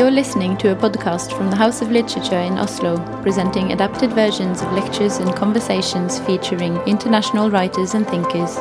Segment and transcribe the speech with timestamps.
[0.00, 4.62] You're listening to a podcast from the House of Literature in Oslo, presenting adapted versions
[4.62, 8.56] of lectures and conversations featuring international writers and thinkers.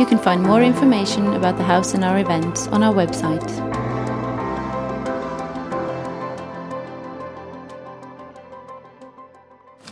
[0.00, 3.46] You can find more information about the house and our events on our website.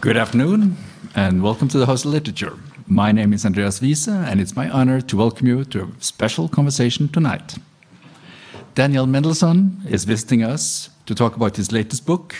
[0.01, 0.79] Good afternoon,
[1.15, 2.59] and welcome to the House of Literature.
[2.87, 6.49] My name is Andreas Wiese, and it's my honor to welcome you to a special
[6.49, 7.59] conversation tonight.
[8.75, 12.35] Daniel Mendelsohn is visiting us to talk about his latest book,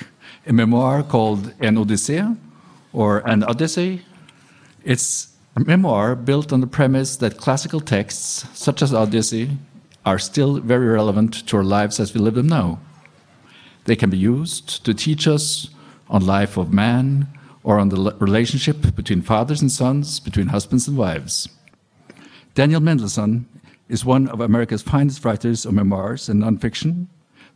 [0.45, 2.25] a memoir called An Odyssey,
[2.93, 4.03] or An Odyssey.
[4.83, 9.59] It's a memoir built on the premise that classical texts, such as Odyssey,
[10.05, 12.81] are still very relevant to our lives as we live them now.
[13.85, 15.69] They can be used to teach us
[16.11, 17.29] on life of man,
[17.63, 21.49] or on the relationship between fathers and sons, between husbands and wives.
[22.57, 23.47] Daniel Mendelsohn
[23.89, 27.07] is one of America's finest writers of memoirs and nonfiction.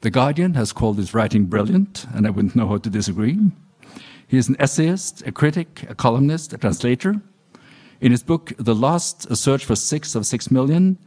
[0.01, 3.39] The Guardian has called his writing brilliant, and I wouldn't know how to disagree.
[4.27, 7.21] He is an essayist, a critic, a columnist, a translator.
[8.01, 10.99] In his book, The Lost, A Search for Six of Six Million,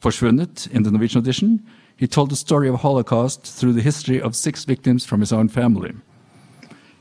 [0.00, 4.34] Forsvunnet in the Norwegian edition, he told the story of Holocaust through the history of
[4.34, 5.92] six victims from his own family.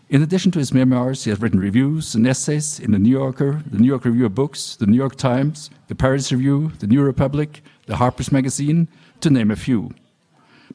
[0.10, 3.64] In addition to his memoirs, he has written reviews and essays in The New Yorker,
[3.72, 7.02] The New York Review of Books, The New York Times, The Paris Review, The New
[7.02, 8.88] Republic, The Harper's Magazine,
[9.20, 9.90] to name a few.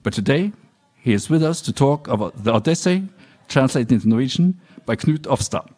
[0.02, 0.50] But today,
[0.96, 3.04] he is with us to talk about The Odyssey,
[3.46, 5.68] translated into Norwegian by Knut Ofstad.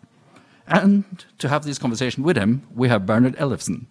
[0.67, 1.05] And
[1.37, 3.85] to have this conversation with him, we have Bernhard Ellefsen.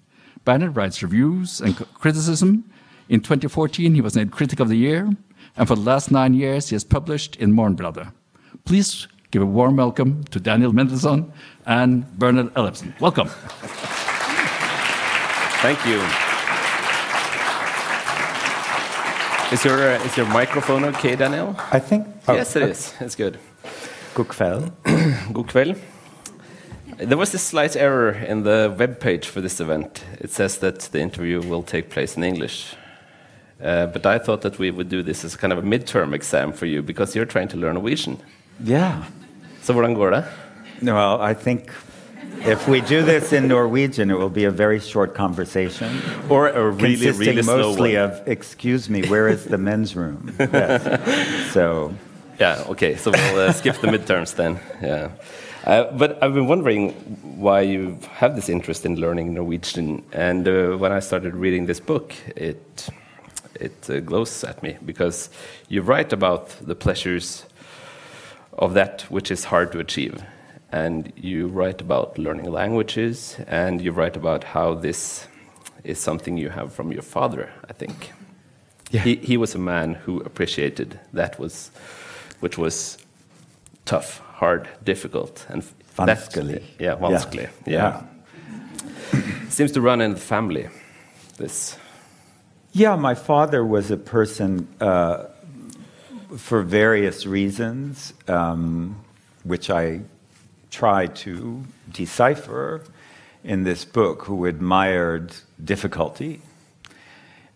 [0.43, 2.67] Bernhard writes reviews and criticism.
[3.09, 5.07] In 2014, he was named Critic of the Year,
[5.55, 8.11] and for the last nine years, he has published in Morgenbladet.
[8.65, 11.31] Please give a warm welcome to Daniel Mendelsohn
[11.67, 12.99] and Bernhard Ellefsen.
[12.99, 13.27] Welcome.
[15.61, 16.24] Thank you.
[19.51, 21.55] Is your, uh, is your microphone okay, Daniel?
[21.71, 22.07] I think.
[22.27, 22.71] Oh, yes, it okay.
[22.71, 22.93] is.
[22.99, 23.37] It's good.
[24.15, 24.71] God kväll.
[25.33, 25.77] God kväll.
[26.97, 30.03] There was a slight error in the web page for this event.
[30.19, 32.75] It says that the interview will take place in English.
[33.61, 36.51] Uh, but I thought that we would do this as kind of a midterm exam
[36.51, 38.17] for you because you're trying to learn Norwegian.
[38.63, 39.03] Yeah.
[39.61, 40.25] So hvordan går det?
[40.81, 41.71] Well, I think
[42.39, 46.01] if we do this in Norwegian, it will be a very short conversation.
[46.29, 50.35] Or a really, consisting really mostly of, excuse me, where is the men's room?
[50.39, 51.53] Yes.
[51.53, 51.93] So.
[52.39, 54.59] Yeah, okay, so we'll uh, skip the midterms then.
[54.81, 55.11] Yeah.
[55.63, 56.91] Uh, but I've been wondering
[57.37, 60.03] why you have this interest in learning Norwegian.
[60.11, 62.89] And uh, when I started reading this book, it,
[63.55, 65.29] it uh, glows at me because
[65.67, 67.45] you write about the pleasures
[68.57, 70.23] of that which is hard to achieve.
[70.71, 75.27] And you write about learning languages, and you write about how this
[75.83, 78.11] is something you have from your father, I think.
[78.91, 79.01] Yeah.
[79.01, 81.71] He, he was a man who appreciated that was,
[82.39, 82.97] which was
[83.85, 85.63] tough, hard, difficult, and
[85.97, 86.63] vanskelig.
[86.79, 87.49] Yeah, vanskelig.
[87.65, 87.73] Yeah.
[87.73, 88.03] yeah.
[89.13, 89.49] yeah.
[89.49, 90.69] Seems to run in the family.
[91.37, 91.77] This.
[92.71, 95.25] Yeah, my father was a person uh,
[96.37, 99.03] for various reasons, um,
[99.43, 100.01] which I
[100.75, 102.81] try to decipher
[103.43, 106.41] in this book, who admired difficulty,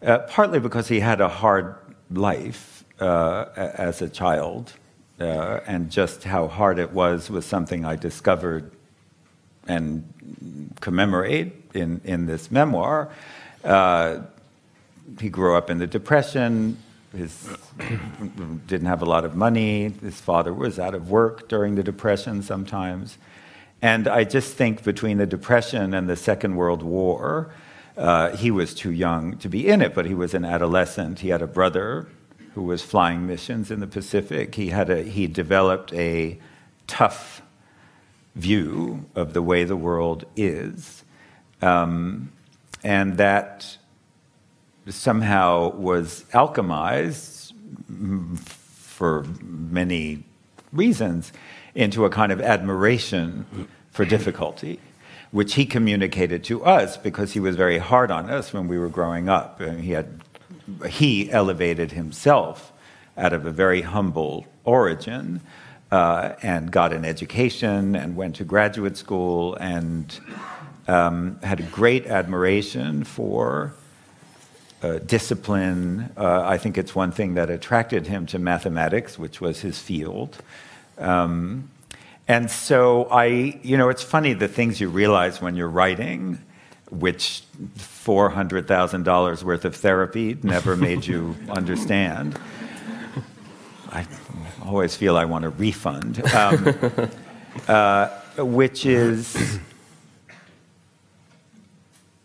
[0.01, 1.75] uh, partly because he had a hard
[2.09, 4.73] life uh, as a child,
[5.19, 8.71] uh, and just how hard it was was something I discovered
[9.67, 10.05] and
[10.79, 13.09] commemorate in, in this memoir.
[13.63, 14.19] Uh,
[15.19, 16.77] he grew up in the Depression,
[17.15, 17.49] his
[18.67, 19.89] didn't have a lot of money.
[20.01, 23.17] His father was out of work during the Depression sometimes.
[23.81, 27.53] And I just think between the Depression and the Second World War,
[27.97, 31.19] uh, he was too young to be in it, but he was an adolescent.
[31.19, 32.07] He had a brother
[32.53, 34.55] who was flying missions in the Pacific.
[34.55, 36.39] He, had a, he developed a
[36.87, 37.41] tough
[38.35, 41.03] view of the way the world is.
[41.61, 42.31] Um,
[42.83, 43.77] and that
[44.89, 47.53] somehow was alchemized
[48.99, 50.23] for many
[50.71, 51.31] reasons
[51.75, 54.79] into a kind of admiration for difficulty,
[55.31, 58.89] which he communicated to us because he was very hard on us when we were
[58.89, 59.59] growing up.
[59.59, 60.21] And he, had,
[60.87, 62.71] he elevated himself
[63.17, 65.41] out of a very humble origin
[65.91, 70.19] uh, and got an education and went to graduate school and
[70.87, 73.73] um, had a great admiration for
[74.81, 76.11] uh, discipline.
[76.17, 80.37] Uh, I think it's one thing that attracted him to mathematics, which was his field.
[80.97, 81.69] Um,
[82.27, 86.39] and so I, you know, it's funny the things you realize when you're writing,
[86.91, 87.43] which
[87.77, 92.39] $400,000 worth of therapy never made you understand.
[93.91, 94.05] I
[94.63, 96.75] always feel I want a refund, um,
[97.67, 99.59] uh, which is,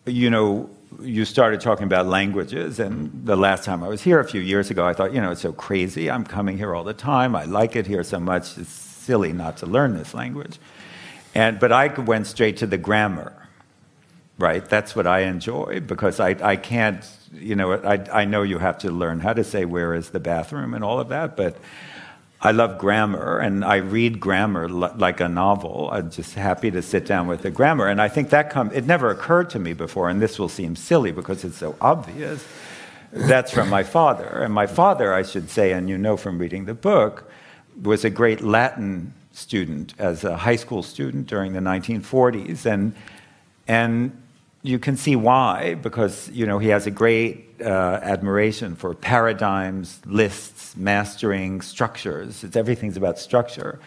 [0.04, 0.68] you know,
[1.00, 4.70] you started talking about languages, and the last time I was here a few years
[4.70, 6.10] ago, I thought, you know, it's so crazy.
[6.10, 7.34] I'm coming here all the time.
[7.34, 8.58] I like it here so much.
[8.58, 10.58] It's silly not to learn this language.
[11.34, 13.48] And, but I went straight to the grammar,
[14.38, 14.64] right?
[14.64, 18.78] That's what I enjoy because I, I can't, you know, I, I know you have
[18.78, 21.56] to learn how to say where is the bathroom and all of that, but
[22.40, 25.88] I love grammar and I read grammar like a novel.
[25.90, 27.88] I'm just happy to sit down with the grammar.
[27.88, 30.76] And I think that come, it never occurred to me before, and this will seem
[30.76, 32.46] silly because it's so obvious.
[33.12, 34.26] That's from my father.
[34.26, 37.30] And my father, I should say, and you know from reading the book,
[37.82, 42.66] was a great Latin student as a high school student during the 1940s.
[42.66, 42.94] And,
[43.66, 44.20] and
[44.62, 50.00] you can see why, because you know he has a great uh, admiration for paradigms,
[50.06, 52.44] lists, mastering, structures.
[52.44, 53.80] It's everything's about structure,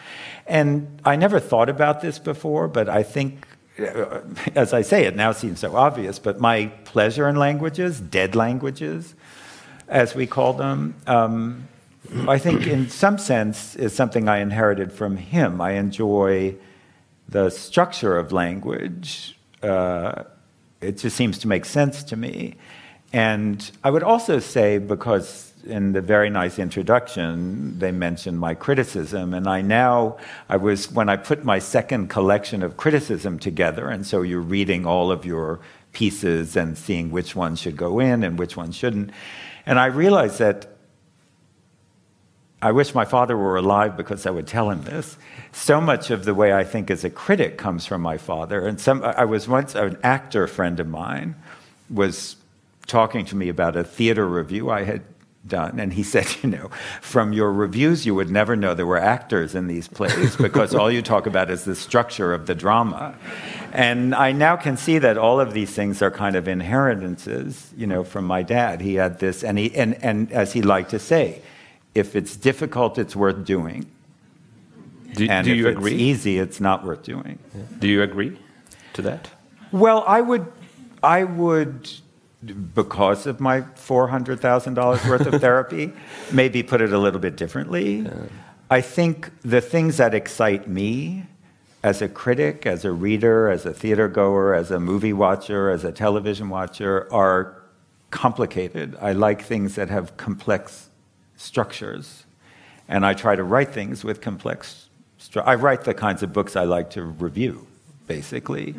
[0.46, 3.46] and I never thought about this before, but I think,
[3.78, 4.20] uh,
[4.54, 6.18] as I say, it now seems so obvious.
[6.18, 9.14] But my pleasure in languages, dead languages,
[9.88, 10.94] as we call them.
[11.06, 11.68] Um,
[12.26, 15.60] I think, in some sense, is something I inherited from him.
[15.60, 16.56] I enjoy
[17.28, 20.24] the structure of language, uh,
[20.80, 22.54] it just seems to make sense to me.
[23.12, 29.34] And I would also say, because in the very nice introduction, they mentioned my criticism,
[29.34, 30.16] and I now,
[30.48, 34.86] I was, when I put my second collection of criticism together, and so you're reading
[34.86, 35.60] all of your
[35.92, 39.10] pieces and seeing which ones should go in and which ones shouldn't.
[39.66, 40.76] And I realized that
[42.60, 45.16] I wish my father were alive because I would tell him this.
[45.52, 48.66] So much of the way I think as a critic comes from my father.
[48.66, 51.36] And some, I was once an actor friend of mine
[51.88, 52.36] was
[52.86, 55.02] talking to me about a theater review I had
[55.48, 58.98] done, and he said, you know, from your reviews, you would never know there were
[58.98, 63.14] actors in these plays because all you talk about is the structure of the drama.
[63.72, 67.86] And I now can see that all of these things are kind of inheritances, you
[67.86, 68.80] know, from my dad.
[68.80, 71.42] He had this, and he, and, and as he liked to say,
[71.94, 73.86] if it's difficult, it's worth doing.
[75.14, 75.94] Do, and do if you it's agree?
[75.94, 77.38] easy, it's not worth doing.
[77.54, 77.62] Yeah.
[77.78, 78.38] Do you agree
[78.94, 79.30] to that?
[79.72, 80.50] Well, I would,
[81.02, 81.90] I would,
[82.74, 85.92] because of my four hundred thousand dollars worth of therapy,
[86.32, 88.00] maybe put it a little bit differently.
[88.00, 88.14] Yeah.
[88.70, 91.24] I think the things that excite me
[91.82, 95.84] as a critic, as a reader, as a theater goer, as a movie watcher, as
[95.84, 97.62] a television watcher are
[98.10, 98.96] complicated.
[99.00, 100.88] I like things that have complex
[101.36, 102.24] structures.
[102.88, 104.88] And I try to write things with complex.
[105.20, 107.66] Stru- I write the kinds of books I like to review,
[108.06, 108.74] basically,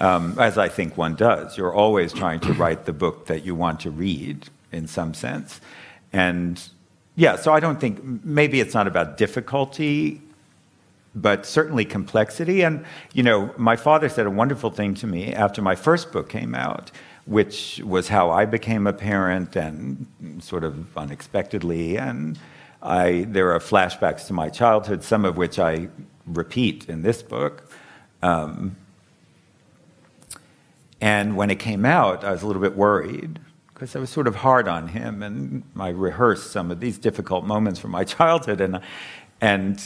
[0.00, 1.56] um, as I think one does.
[1.56, 5.60] You're always trying to write the book that you want to read, in some sense.
[6.12, 6.62] And
[7.16, 10.20] yeah, so I don't think maybe it's not about difficulty,
[11.14, 12.62] but certainly complexity.
[12.62, 16.28] And, you know, my father said a wonderful thing to me after my first book
[16.28, 16.90] came out
[17.26, 20.06] which was how I became a parent and
[20.40, 21.96] sort of unexpectedly.
[21.96, 22.38] And
[22.82, 25.88] I, there are flashbacks to my childhood, some of which I
[26.26, 27.70] repeat in this book.
[28.22, 28.76] Um,
[31.04, 33.38] and when it came out, I was a little bit worried
[33.74, 37.44] because I was sort of hard on him, and I rehearsed some of these difficult
[37.44, 38.62] moments from my childhood.
[38.62, 38.80] And,
[39.38, 39.82] and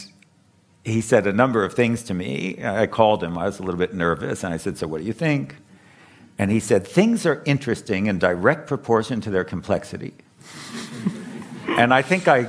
[0.85, 2.65] he said a number of things to me.
[2.65, 5.09] I called him, I was a little bit nervous, and I said, So, what do
[5.09, 5.57] you think?
[6.39, 10.15] And he said, Things are interesting in direct proportion to their complexity.
[11.67, 12.47] and I think I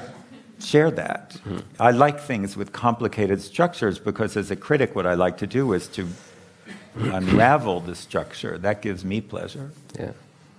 [0.60, 1.32] share that.
[1.32, 1.58] Mm-hmm.
[1.80, 5.74] I like things with complicated structures because, as a critic, what I like to do
[5.74, 6.08] is to
[6.96, 8.58] unravel the structure.
[8.58, 9.72] That gives me pleasure.
[10.00, 10.12] Yeah,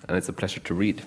[0.08, 1.02] and it's a pleasure to read.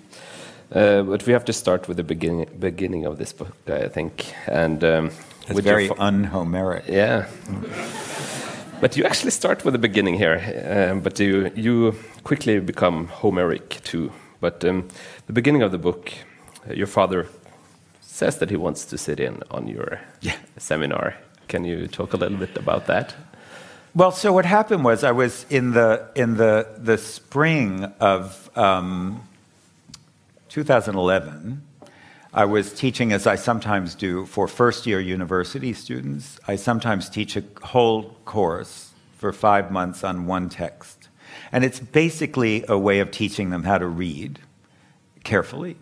[0.74, 4.34] Uh, but we have to start with the beginning, beginning of this book, I think.
[4.48, 5.12] And um,
[5.48, 6.86] it's very un-Homeric.
[6.88, 7.28] Yeah.
[8.82, 13.82] But you actually start with the beginning here, um, but you, you quickly become Homeric
[13.84, 14.12] too.
[14.42, 14.88] But um,
[15.28, 16.12] the beginning of the book,
[16.68, 17.28] uh, your father
[18.02, 20.36] says that he wants to sit in on your yeah.
[20.58, 21.16] seminar.
[21.48, 23.16] Can you talk a little bit about that?
[23.96, 29.22] Well, so what happened was I was in the in the the spring of um,
[30.50, 31.62] 2011.
[32.34, 36.40] I was teaching, as I sometimes do, for first year university students.
[36.48, 41.10] I sometimes teach a whole course for five months on one text.
[41.52, 44.40] And it's basically a way of teaching them how to read
[45.24, 45.76] carefully.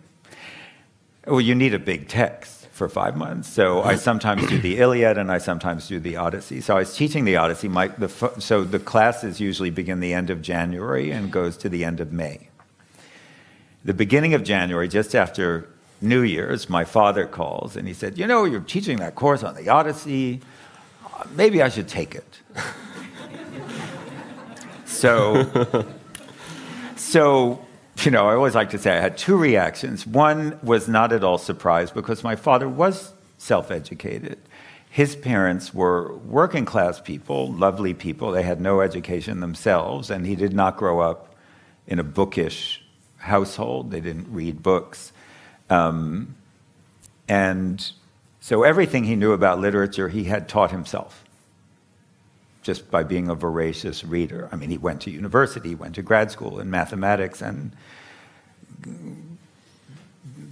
[1.26, 2.51] Well, you need a big text
[2.82, 3.48] for five months.
[3.48, 6.60] So I sometimes do the Iliad and I sometimes do the Odyssey.
[6.60, 7.68] So I was teaching the Odyssey.
[7.68, 8.08] My, the,
[8.40, 12.12] so the classes usually begin the end of January and goes to the end of
[12.12, 12.48] May.
[13.84, 15.68] The beginning of January, just after
[16.00, 19.54] New Year's, my father calls and he said, You know, you're teaching that course on
[19.54, 20.40] the Odyssey.
[21.06, 22.40] Uh, maybe I should take it.
[24.86, 25.86] so,
[26.96, 27.64] so,
[28.04, 30.06] you know, I always like to say I had two reactions.
[30.06, 34.38] One was not at all surprised because my father was self educated.
[34.90, 38.30] His parents were working class people, lovely people.
[38.30, 41.34] They had no education themselves, and he did not grow up
[41.86, 42.82] in a bookish
[43.16, 43.90] household.
[43.90, 45.12] They didn't read books.
[45.70, 46.34] Um,
[47.28, 47.90] and
[48.40, 51.21] so everything he knew about literature, he had taught himself
[52.62, 54.48] just by being a voracious reader.
[54.52, 57.72] I mean, he went to university, he went to grad school in mathematics and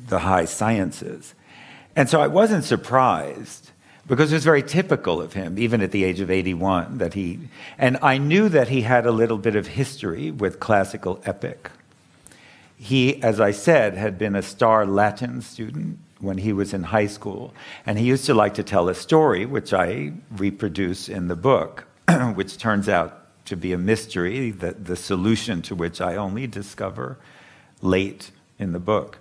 [0.09, 1.35] the high sciences.
[1.97, 3.71] And so I wasn't surprised
[4.07, 7.38] because it was very typical of him, even at the age of 81, that he.
[7.79, 11.71] And I knew that he had a little bit of history with classical epic.
[12.76, 17.07] He, as I said, had been a star Latin student when he was in high
[17.07, 17.55] school,
[17.87, 21.87] and he used to like to tell a story, which I reproduce in the book,
[22.35, 27.19] which turns out to be a mystery, the, the solution to which I only discover
[27.83, 29.19] late in the book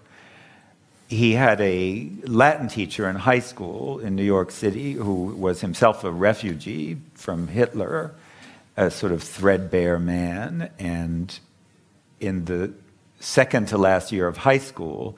[1.10, 6.04] he had a Latin teacher in high school in New York City who was himself
[6.04, 8.14] a refugee from Hitler,
[8.78, 10.70] a sort of threadbare man.
[10.78, 11.38] And
[12.20, 12.74] in the
[13.20, 15.18] second to last year of high school,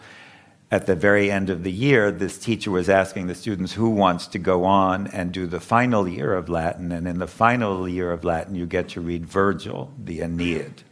[0.72, 4.26] at the very end of the year, this teacher was asking the students who wants
[4.28, 6.94] to go on and do the final year of Latin.
[6.94, 10.84] And in the final year of Latin, you get to read Virgil, the Aeneid.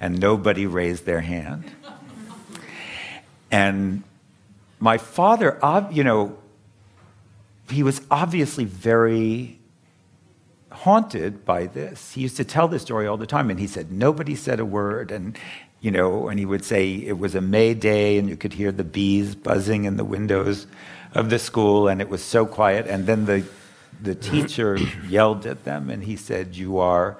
[0.00, 1.70] And nobody raised their hand.
[3.50, 4.02] And
[4.80, 5.58] my father,
[5.92, 6.36] you know,
[7.70, 9.60] he was obviously very
[10.70, 12.12] haunted by this.
[12.12, 14.64] He used to tell this story all the time, and he said nobody said a
[14.64, 15.38] word, and
[15.86, 18.72] you know, and he would say it was a May day, and you could hear
[18.72, 20.66] the bees buzzing in the windows
[21.14, 22.88] of the school, and it was so quiet.
[22.88, 23.44] And then the
[24.02, 24.76] the teacher
[25.08, 27.18] yelled at them, and he said, "You are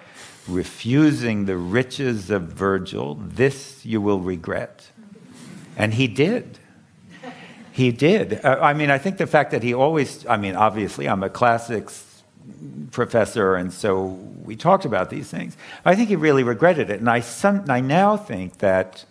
[0.48, 3.14] refusing the riches of Virgil.
[3.14, 4.90] This you will regret."
[5.76, 6.58] And he did.
[7.70, 8.44] He did.
[8.44, 11.30] Uh, I mean, I think the fact that he always, I mean, obviously, I'm a
[11.30, 12.05] classics
[12.90, 14.04] professor, and so
[14.44, 15.56] we talked about these things.
[15.84, 17.00] I think he really regretted it.
[17.00, 19.04] And I, some, I now think that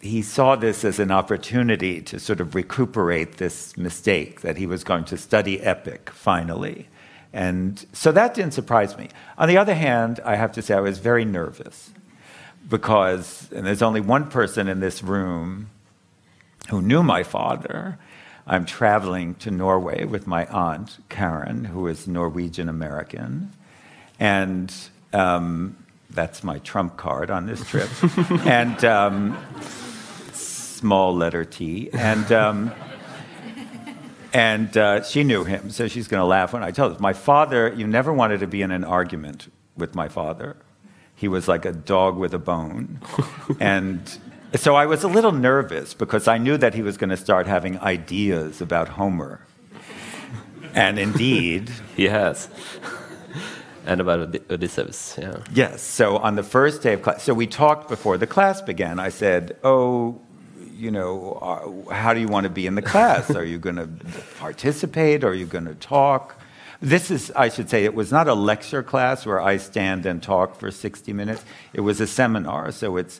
[0.00, 4.84] he saw this as an opportunity to sort of recuperate this mistake that he was
[4.84, 6.88] going to study epic finally.
[7.32, 9.08] And so that didn't surprise me.
[9.36, 11.90] On the other hand, I have to say I was very nervous
[12.68, 15.70] because, and there's only one person in this room
[16.70, 17.98] who knew my father.
[18.46, 23.52] I'm traveling to Norway with my aunt, Karen, who is Norwegian American.
[24.20, 24.72] And
[25.12, 25.76] um,
[26.10, 27.90] that's my trump card on this trip.
[28.46, 29.36] and um,
[30.32, 31.90] small letter T.
[31.92, 32.72] And, um,
[34.32, 37.00] and uh, she knew him, so she's going to laugh when I tell this.
[37.00, 40.56] My father, you never wanted to be in an argument with my father.
[41.16, 43.00] He was like a dog with a bone.
[43.60, 44.18] and
[44.54, 47.46] so I was a little nervous because I knew that he was going to start
[47.46, 49.40] having ideas about Homer.
[50.74, 52.48] And indeed, he has.
[53.86, 55.38] and about Odysseus, yeah.
[55.52, 55.82] Yes.
[55.82, 58.98] So on the first day of class, so we talked before the class began.
[58.98, 60.20] I said, "Oh,
[60.74, 61.38] you know,
[61.88, 63.30] uh, how do you want to be in the class?
[63.30, 63.88] Are you going to
[64.38, 65.24] participate?
[65.24, 66.40] Are you going to talk?"
[66.82, 70.22] This is, I should say, it was not a lecture class where I stand and
[70.22, 71.42] talk for 60 minutes.
[71.72, 73.18] It was a seminar, so it's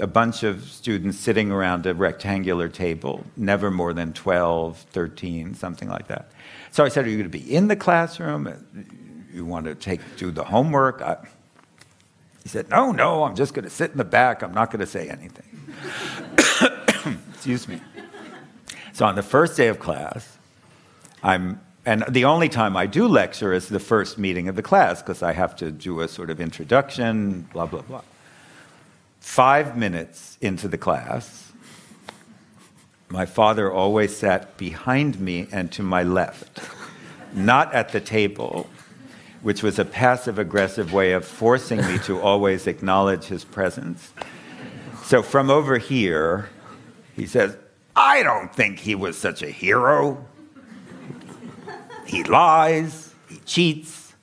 [0.00, 5.88] a bunch of students sitting around a rectangular table, never more than 12, 13, something
[5.88, 6.32] like that.
[6.72, 8.48] So I said, Are you going to be in the classroom?
[9.32, 11.02] You want to take, do the homework?
[11.02, 11.18] I,
[12.42, 14.42] he said, No, no, I'm just going to sit in the back.
[14.42, 15.46] I'm not going to say anything.
[17.34, 17.80] Excuse me.
[18.92, 20.38] So on the first day of class,
[21.22, 25.02] I'm, and the only time I do lecture is the first meeting of the class
[25.02, 28.02] because I have to do a sort of introduction, blah, blah, blah
[29.20, 31.52] five minutes into the class,
[33.08, 36.60] my father always sat behind me and to my left,
[37.32, 38.68] not at the table,
[39.42, 44.12] which was a passive aggressive way of forcing me to always acknowledge his presence.
[45.04, 46.48] So from over here,
[47.16, 47.56] he says,
[47.96, 50.24] I don't think he was such a hero.
[52.06, 54.14] He lies, he cheats,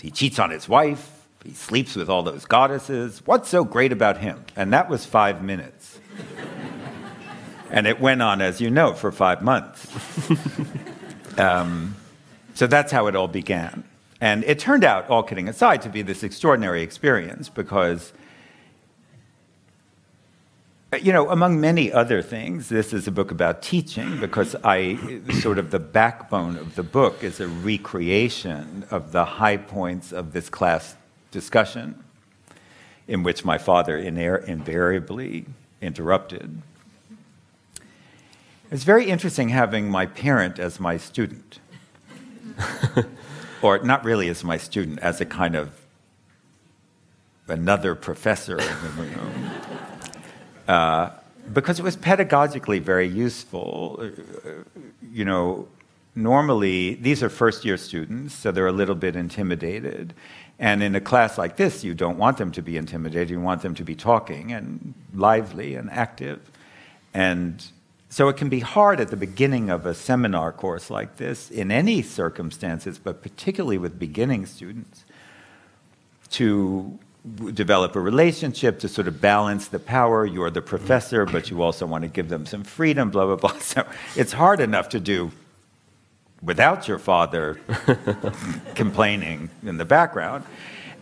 [0.00, 3.22] he cheats on his wife, he sleeps with all those goddesses.
[3.24, 4.44] What's so great about him?
[4.54, 5.98] And that was five minutes.
[7.70, 9.88] and it went on, as you know, for five months.
[11.38, 11.96] um,
[12.54, 13.84] so that's how it all began.
[14.20, 18.12] And it turned out, all kidding aside, to be this extraordinary experience because
[21.00, 25.58] you know, among many other things, this is a book about teaching because I sort
[25.58, 30.50] of the backbone of the book is a recreation of the high points of this
[30.50, 30.94] class
[31.32, 32.04] discussion,
[33.08, 35.46] in which my father invariably
[35.80, 36.62] interrupted.
[38.70, 41.58] It's very interesting having my parent as my student,
[43.62, 45.72] or not really as my student, as a kind of
[47.48, 49.50] another professor in the room.
[50.68, 51.10] Uh,
[51.52, 54.00] because it was pedagogically very useful.
[54.00, 54.50] Uh,
[55.12, 55.68] you know,
[56.14, 60.14] normally these are first year students, so they're a little bit intimidated.
[60.62, 63.62] And in a class like this, you don't want them to be intimidated, you want
[63.62, 66.52] them to be talking and lively and active.
[67.12, 67.66] And
[68.08, 71.72] so it can be hard at the beginning of a seminar course like this, in
[71.72, 75.04] any circumstances, but particularly with beginning students,
[76.30, 76.96] to
[77.54, 80.24] develop a relationship to sort of balance the power.
[80.24, 83.58] You're the professor, but you also want to give them some freedom, blah, blah, blah.
[83.60, 85.32] So it's hard enough to do
[86.42, 87.60] without your father
[88.74, 90.44] complaining in the background.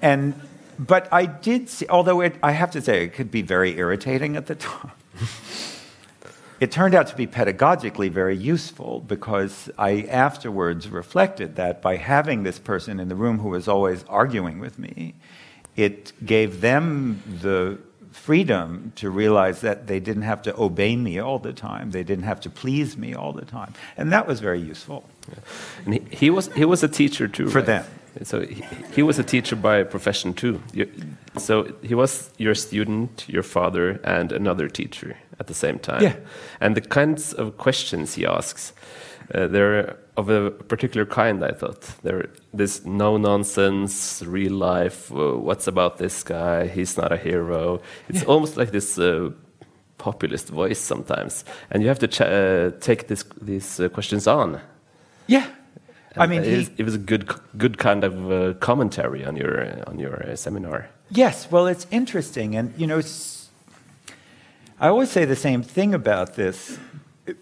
[0.03, 0.35] And,
[0.79, 4.37] but I did see, although it, I have to say, it could be very irritating
[4.37, 4.93] at the time.
[6.61, 12.43] it turned out to be pedagogically very useful because I afterwards reflected that by having
[12.43, 15.15] this person in the room who was always arguing with me,
[15.77, 17.79] it gave them the
[18.11, 21.90] freedom to realize that they didn't have to obey me all the time.
[21.90, 23.75] They didn't have to please me all the time.
[23.97, 25.05] And that was very useful.
[25.29, 25.35] Yeah.
[25.85, 27.49] And he, he, was, he was a teacher too.
[27.49, 27.67] For right?
[27.67, 27.85] them.
[28.25, 30.61] So he, he, was a teacher by profession too.
[31.38, 36.02] So he was your student, your father, and another teacher at the same time.
[36.02, 36.17] Yeah.
[36.61, 38.73] And the kinds of questions he asks,
[39.35, 41.83] uh, they're of a particular kind, I thought.
[42.03, 45.11] There, this no nonsense, real life.
[45.13, 46.67] Uh, what's about this guy?
[46.69, 47.81] He's not a hero.
[48.09, 48.29] It's yeah.
[48.29, 49.31] almost like this uh,
[49.99, 54.61] populist voice sometimes, and you have to uh, take this, these uh, questions on.
[55.26, 55.47] Yeah,
[56.15, 59.89] and I mean, he, it was a good, good kind of uh, commentary on your
[59.89, 60.89] on your seminar.
[61.11, 63.00] Yes, well, it's interesting, and you know,
[64.81, 66.78] I always say the same thing about this,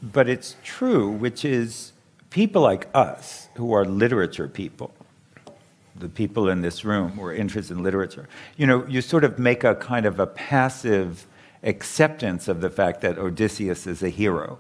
[0.03, 1.93] but it's true, which is
[2.31, 4.93] people like us who are literature people,
[5.97, 9.39] the people in this room who are interested in literature, you know, you sort of
[9.39, 11.27] make a kind of a passive
[11.63, 14.59] acceptance of the fact that Odysseus is a hero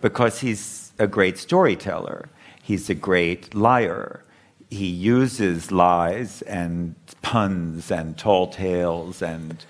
[0.00, 2.28] because he's a great storyteller,
[2.62, 4.24] he's a great liar.
[4.70, 9.64] He uses lies and puns and tall tales and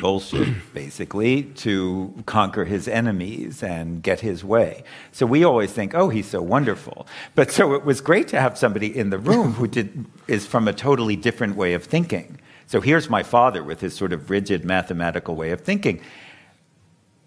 [0.00, 4.84] bullshit, basically, to conquer his enemies and get his way.
[5.12, 7.06] So we always think, oh, he's so wonderful.
[7.34, 10.68] But so it was great to have somebody in the room who did, is from
[10.68, 12.40] a totally different way of thinking.
[12.66, 16.00] So here's my father with his sort of rigid mathematical way of thinking.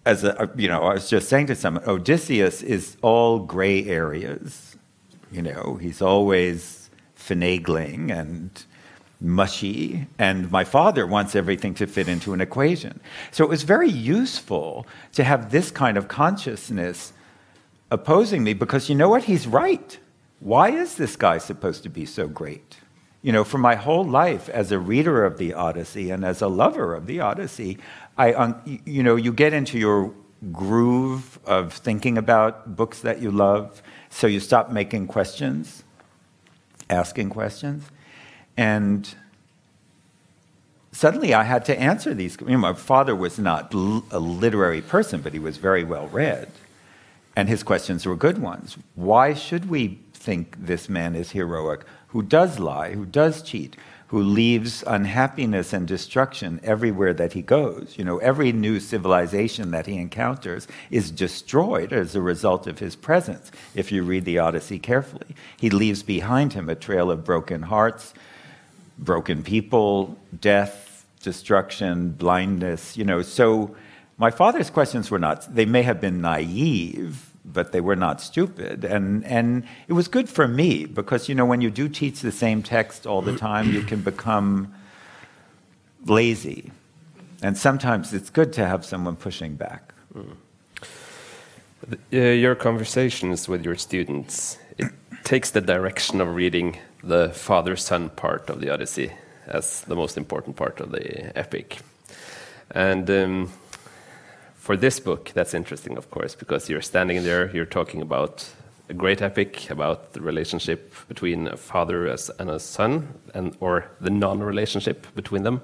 [0.05, 4.75] As a, you know, I was just saying to someone, Odysseus is all gray areas.
[5.31, 8.65] You know, he's always finagling and
[9.21, 12.99] mushy, and my father wants everything to fit into an equation.
[13.31, 17.13] So it was very useful to have this kind of consciousness
[17.91, 19.25] opposing me because you know what?
[19.25, 19.97] He's right.
[20.39, 22.77] Why is this guy supposed to be so great?
[23.21, 26.47] You know, for my whole life as a reader of the Odyssey and as a
[26.47, 27.77] lover of the Odyssey,
[28.17, 28.53] I,
[28.85, 30.13] you know, you get into your
[30.53, 35.83] groove of thinking about books that you love, so you stop making questions,
[36.89, 37.83] asking questions.
[38.59, 39.15] And
[40.91, 42.37] suddenly I had to answer these.
[42.41, 46.51] You know, my father was not a literary person, but he was very well read.
[47.37, 48.77] And his questions were good ones.
[48.95, 54.21] Why should we think this man is heroic who does lie, who does cheat, who
[54.21, 57.95] leaves unhappiness and destruction everywhere that he goes?
[57.97, 62.97] You know, every new civilization that he encounters is destroyed as a result of his
[62.97, 65.33] presence, if you read the Odyssey carefully.
[65.55, 68.13] He leaves behind him a trail of broken hearts
[68.99, 73.21] broken people, death, destruction, blindness, you know.
[73.21, 73.75] So
[74.17, 78.83] my father's questions were not, they may have been naive, but they were not stupid.
[78.83, 82.31] And, and it was good for me because, you know, when you do teach the
[82.31, 84.73] same text all the time, you can become
[86.05, 86.71] lazy.
[87.41, 89.93] And sometimes it's good to have someone pushing back.
[90.13, 90.35] Mm.
[92.11, 94.91] Uh, your conversations with your students, it
[95.23, 99.11] takes the direction of reading the father son part of the Odyssey
[99.47, 101.79] as the most important part of the epic.
[102.71, 103.51] And um,
[104.55, 108.47] for this book, that's interesting, of course, because you're standing there, you're talking about
[108.89, 112.07] a great epic about the relationship between a father
[112.39, 115.61] and a son, and or the non-relationship between them,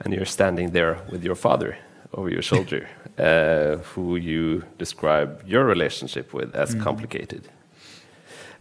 [0.00, 1.76] and you're standing there with your father.
[2.14, 6.82] over your shoulder, uh, who you describe your relationship with as mm.
[6.82, 7.48] complicated.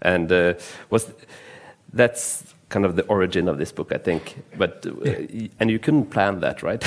[0.02, 0.54] And uh,
[0.90, 1.12] was
[1.94, 4.44] that's kind of the origin of this book, I think.
[4.58, 5.28] But uh,
[5.60, 6.84] and you couldn't plan that, right?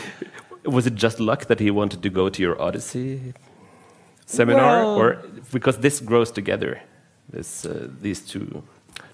[0.64, 3.34] was it just luck that he wanted to go to your Odyssey
[4.26, 6.82] seminar, well, or because this grows together,
[7.28, 8.62] this uh, these two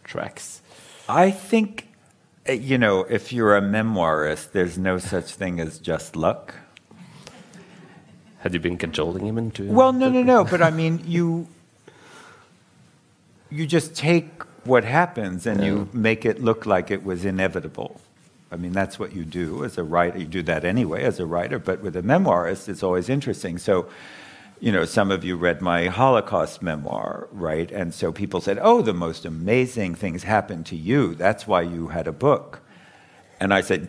[0.02, 0.62] tracks?
[1.08, 1.88] I think,
[2.48, 6.54] uh, you know, if you're a memoirist, there's no such thing as just luck.
[8.38, 9.70] Had you been cajoling him into?
[9.70, 10.44] Well, no, no, no.
[10.44, 11.46] But I mean, you
[13.50, 15.66] you just take what happens and yeah.
[15.66, 18.00] you make it look like it was inevitable.
[18.50, 20.18] I mean, that's what you do as a writer.
[20.18, 23.58] You do that anyway as a writer, but with a memoirist, it's always interesting.
[23.58, 23.88] So,
[24.60, 27.70] you know, some of you read my Holocaust memoir, right?
[27.72, 31.14] And so people said, oh, the most amazing things happened to you.
[31.14, 32.60] That's why you had a book.
[33.40, 33.88] And I said,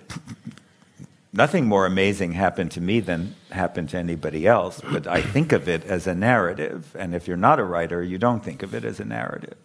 [1.32, 5.70] nothing more amazing happened to me than happened to anybody else, but I think of
[5.70, 6.96] it as a narrative.
[6.98, 9.58] And if you're not a writer, you don't think of it as a narrative.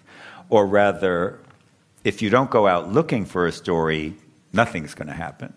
[0.50, 1.38] Or rather,
[2.04, 4.14] if you don't go out looking for a story,
[4.52, 5.54] nothing's going to happen.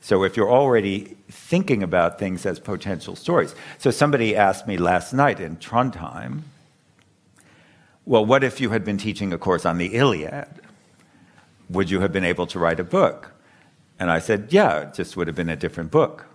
[0.00, 3.54] So if you're already thinking about things as potential stories.
[3.78, 6.42] So somebody asked me last night in Trondheim,
[8.06, 10.48] well, what if you had been teaching a course on the Iliad?
[11.68, 13.32] Would you have been able to write a book?
[13.98, 16.26] And I said, yeah, it just would have been a different book.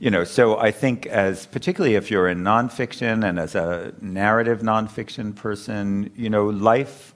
[0.00, 4.60] You know, so I think as particularly if you're in nonfiction and as a narrative
[4.60, 7.14] nonfiction person, you know, life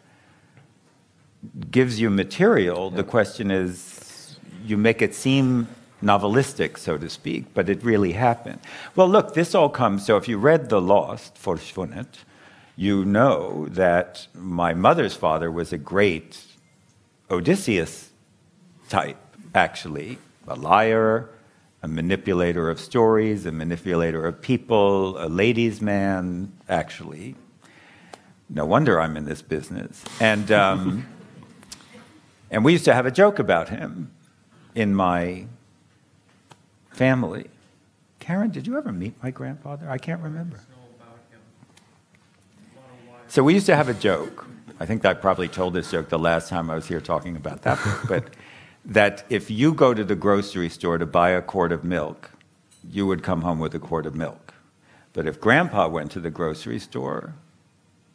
[1.71, 2.91] gives you material.
[2.91, 5.69] The question is, you make it seem
[6.03, 8.61] novelistic, so to speak, but it really happened.
[8.95, 10.07] Well, look, this all comes.
[10.07, 12.25] So if you read The Lost, Forsvunnet,
[12.77, 16.41] you know that my mother's father was a great
[17.29, 18.11] Odysseus
[18.89, 19.19] type,
[19.55, 21.29] actually, a liar,
[21.83, 27.37] a manipulator of stories, a manipulator of people, a ladies' man, actually.
[28.49, 30.05] No wonder I'm in this business.
[30.21, 31.07] And, um,
[32.51, 34.11] and we used to have a joke about him
[34.75, 35.47] in my
[36.91, 37.47] family.
[38.19, 39.89] Karen, did you ever meet my grandfather?
[39.89, 40.61] I can't remember.
[43.29, 44.47] So we used to have a joke.
[44.81, 47.63] I think I probably told this joke the last time I was here talking about
[47.63, 48.25] that book, but
[48.85, 52.31] that if you go to the grocery store to buy a quart of milk,
[52.91, 54.55] you would come home with a quart of milk.
[55.13, 57.35] But if grandpa went to the grocery store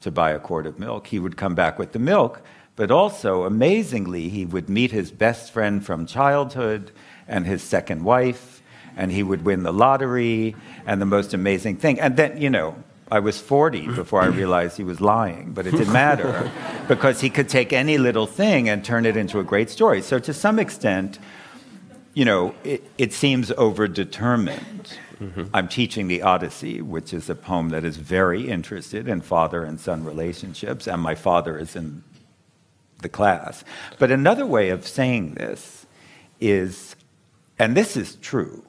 [0.02, 2.41] to buy a quart of milk, he would come back with the milk,
[2.76, 6.91] but also, amazingly, he would meet his best friend from childhood
[7.28, 8.63] and his second wife,
[8.97, 11.99] and he would win the lottery and the most amazing thing.
[11.99, 12.76] And then, you know,
[13.11, 16.51] I was 40 before I realized he was lying, but it didn't matter
[16.87, 20.01] because he could take any little thing and turn it into a great story.
[20.01, 21.19] So, to some extent,
[22.13, 24.97] you know, it, it seems overdetermined.
[25.19, 25.43] Mm-hmm.
[25.53, 29.79] I'm teaching the Odyssey, which is a poem that is very interested in father and
[29.79, 32.03] son relationships, and my father is in
[33.01, 33.63] the class.
[33.99, 35.85] But another way of saying this
[36.39, 36.95] is,
[37.59, 38.63] and this is true,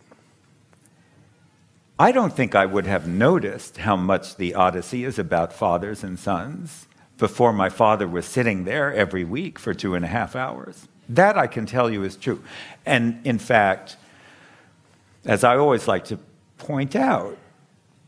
[1.98, 6.18] I don't think I would have noticed how much the Odyssey is about fathers and
[6.18, 10.88] sons before my father was sitting there every week for two and a half hours.
[11.09, 12.42] That I can tell you is true.
[12.85, 13.96] And in fact,
[15.24, 16.18] as I always like to
[16.59, 17.38] point out,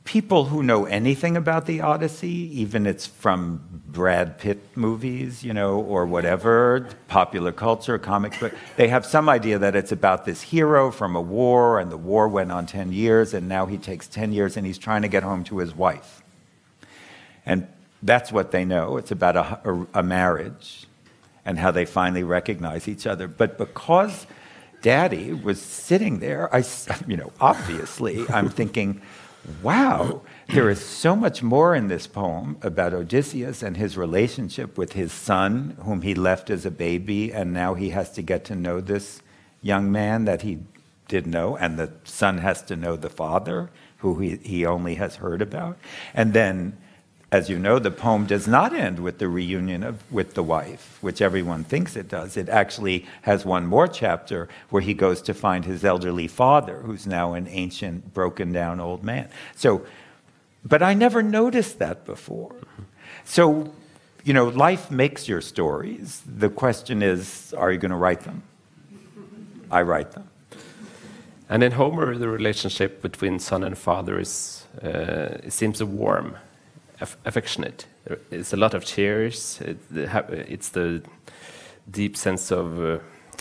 [0.07, 5.81] people who know anything about the Odyssey, even it's from Brad Pitt movies, you know,
[5.81, 10.90] or whatever, popular culture, comic book, they have some idea that it's about this hero
[10.90, 14.33] from a war, and the war went on 10 years, and now he takes 10
[14.33, 16.23] years and he's trying to get home to his wife.
[17.45, 17.66] And
[18.03, 18.97] that's what they know.
[18.97, 20.87] It's about a, a, a marriage
[21.45, 23.27] and how they finally recognize each other.
[23.27, 24.27] But because
[24.83, 26.64] daddy was sitting there, I,
[27.09, 29.03] you know, obviously, I'm thinking,
[29.62, 34.92] wow, there is so much more in this poem about Odysseus and his relationship with
[34.92, 38.54] his son, whom he left as a baby, and now he has to get to
[38.54, 39.22] know this
[39.62, 40.59] young man that he
[41.09, 45.16] did know, and the son has to know the father, who he, he only has
[45.16, 45.78] heard about.
[46.14, 46.76] And then
[47.37, 50.96] as you know, the poem does not end with the reunion of, with the wife,
[51.03, 52.35] which everyone thinks it does.
[52.38, 57.07] It actually has one more chapter where he goes to find his elderly father, who's
[57.07, 59.29] now an ancient, broken down old man.
[59.55, 59.85] So,
[60.64, 62.57] but I never noticed that before.
[63.25, 63.70] So,
[64.25, 66.22] you know, life makes your stories.
[66.27, 68.42] The question is, are you going to write them?
[69.70, 70.31] I write them.
[71.51, 76.37] And in Homer, the relationship between son and father is, uh, it seems warm
[77.00, 77.87] aff affectionate.
[78.30, 79.61] It's a lot of tears.
[79.62, 81.02] It's the
[81.90, 82.98] deep sense of uh,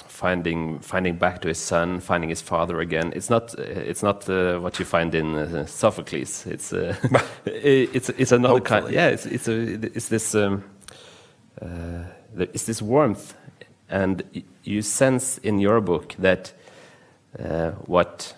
[0.08, 3.14] finding finding back to his son, finding his father again.
[3.16, 6.46] It's not it's not uh, what you find in uh, Sophocles.
[6.48, 6.96] It's uh,
[7.46, 8.82] it's it's another Hopefully.
[8.82, 8.94] kind.
[8.94, 10.64] Yeah, it's it's a it's this um,
[11.62, 12.04] uh,
[12.38, 13.34] it's this warmth,
[13.90, 14.24] and
[14.64, 16.54] you sense in your book that
[17.40, 18.34] uh, what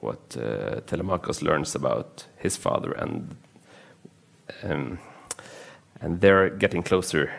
[0.00, 3.36] what uh, Telemachus learns about his father and
[4.62, 4.98] um,
[6.00, 7.32] and they're getting closer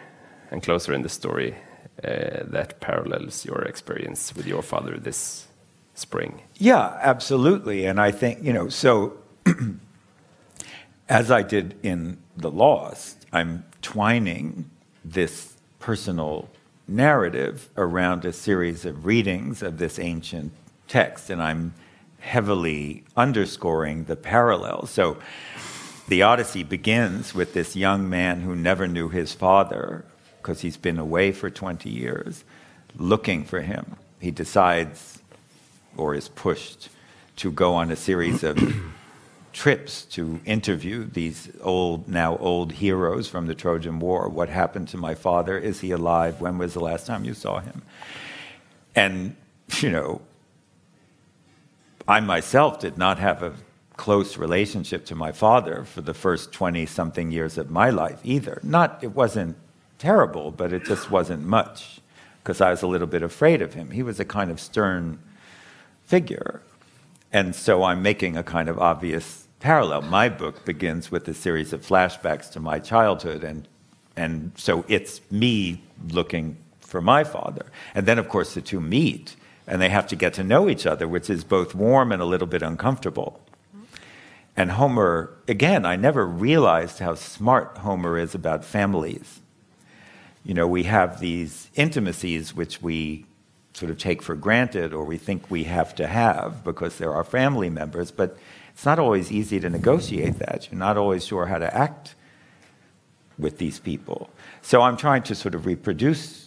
[0.51, 1.55] and closer in the story
[2.03, 5.47] uh, that parallels your experience with your father this
[5.93, 6.41] spring.
[6.55, 7.85] Yeah, absolutely.
[7.85, 9.17] And I think, you know, so
[11.09, 14.69] as I did in The Lost, I'm twining
[15.03, 16.49] this personal
[16.87, 20.51] narrative around a series of readings of this ancient
[20.87, 21.73] text, and I'm
[22.19, 24.89] heavily underscoring the parallels.
[24.89, 25.17] So
[26.07, 30.05] the Odyssey begins with this young man who never knew his father
[30.37, 32.43] because he's been away for 20 years,
[32.95, 33.95] looking for him.
[34.19, 35.21] He decides
[35.97, 36.89] or is pushed
[37.37, 38.59] to go on a series of
[39.53, 44.29] trips to interview these old, now old heroes from the Trojan War.
[44.29, 45.57] What happened to my father?
[45.57, 46.39] Is he alive?
[46.39, 47.81] When was the last time you saw him?
[48.93, 49.35] And,
[49.79, 50.21] you know,
[52.07, 53.53] I myself did not have a
[53.97, 58.59] close relationship to my father for the first 20 something years of my life either.
[58.63, 59.55] Not, it wasn't
[59.97, 62.01] terrible, but it just wasn't much
[62.43, 63.91] because I was a little bit afraid of him.
[63.91, 65.19] He was a kind of stern
[66.03, 66.61] figure.
[67.31, 70.03] And so I'm making a kind of obvious parallel.
[70.03, 73.67] My book begins with a series of flashbacks to my childhood, and,
[74.15, 77.65] and so it's me looking for my father.
[77.95, 80.85] And then, of course, the two meet, and they have to get to know each
[80.85, 83.41] other, which is both warm and a little bit uncomfortable.
[84.57, 89.41] And Homer, again, I never realized how smart Homer is about families.
[90.43, 93.25] You know, we have these intimacies which we
[93.73, 97.23] sort of take for granted or we think we have to have because they're our
[97.25, 98.37] family members, but
[98.73, 100.69] it's not always easy to negotiate that.
[100.71, 102.15] You're not always sure how to act
[103.37, 104.29] with these people.
[104.61, 106.44] So I'm trying to sort of reproduce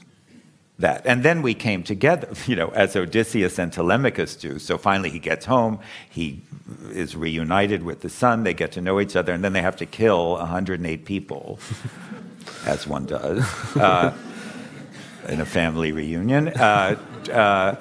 [0.78, 1.02] that.
[1.04, 4.58] And then we came together, you know, as Odysseus and Telemachus do.
[4.58, 6.42] So finally he gets home, he
[6.90, 9.76] is reunited with the son, they get to know each other, and then they have
[9.76, 11.58] to kill 108 people,
[12.66, 13.44] as one does.
[13.76, 14.16] Uh,
[15.28, 16.48] in a family reunion.
[16.48, 16.98] Uh,
[17.32, 17.76] uh,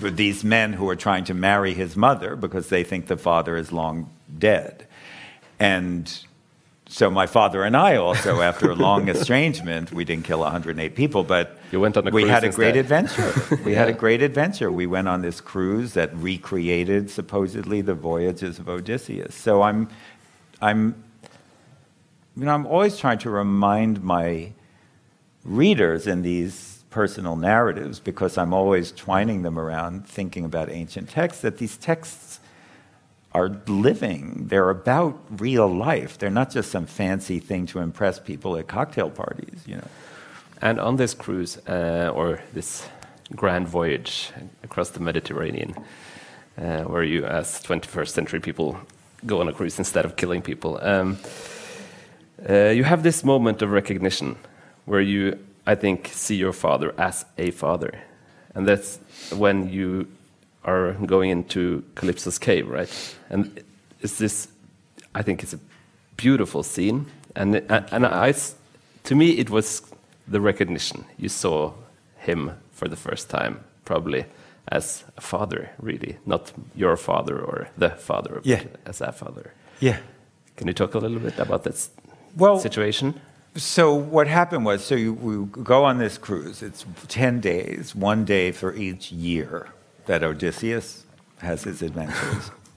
[0.00, 3.72] these men who are trying to marry his mother because they think the father is
[3.72, 4.86] long dead.
[5.58, 6.12] And
[6.86, 11.24] so my father and I also, after a long estrangement, we didn't kill 108 people,
[11.24, 13.32] but You went on a we cruise had a great adventure.
[13.64, 14.70] We had a great adventure.
[14.70, 19.34] We went on this cruise that recreated supposedly the voyages of Odysseus.
[19.34, 19.88] So I'm,
[20.62, 20.94] I'm,
[22.36, 24.52] you know, I'm always trying to remind my
[25.44, 31.42] readers in these personal narratives because I'm always twining them around thinking about ancient texts
[31.42, 32.38] that these texts
[33.32, 34.46] are living.
[34.46, 36.18] They're about real life.
[36.18, 39.88] They're not just some fancy thing to impress people at cocktail parties, you know.
[40.64, 42.88] And on this cruise, uh, or this
[43.36, 44.30] grand voyage
[44.62, 45.74] across the Mediterranean,
[46.56, 48.78] uh, where you, as 21st century people,
[49.26, 51.18] go on a cruise instead of killing people, um,
[52.48, 54.36] uh, you have this moment of recognition
[54.86, 58.00] where you, I think, see your father as a father.
[58.54, 58.98] And that's
[59.36, 60.08] when you
[60.64, 63.16] are going into Calypso's cave, right?
[63.28, 63.62] And
[64.00, 64.48] it's this,
[65.14, 65.60] I think it's a
[66.16, 67.04] beautiful scene.
[67.36, 68.32] And, and I,
[69.02, 69.82] to me, it was
[70.26, 71.04] the recognition.
[71.18, 71.72] You saw
[72.16, 74.24] him for the first time, probably
[74.68, 78.62] as a father, really, not your father or the father, but Yeah.
[78.86, 79.52] as a father.
[79.80, 79.98] Yeah.
[80.56, 81.88] Can you talk a little bit about that
[82.36, 83.20] Well, situation?
[83.56, 86.62] So what happened was, so you, we go on this cruise.
[86.62, 89.68] It's ten days, one day for each year
[90.06, 91.04] that Odysseus
[91.38, 92.50] has his adventures.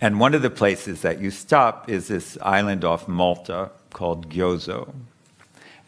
[0.00, 4.92] and one of the places that you stop is this island off Malta called Gozo.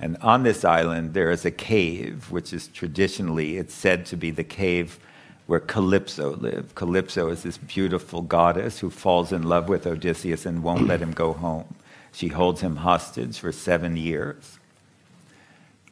[0.00, 4.30] And on this island, there is a cave, which is traditionally, it's said to be
[4.30, 4.98] the cave
[5.46, 6.74] where Calypso lived.
[6.74, 11.12] Calypso is this beautiful goddess who falls in love with Odysseus and won't let him
[11.12, 11.74] go home.
[12.12, 14.58] She holds him hostage for seven years.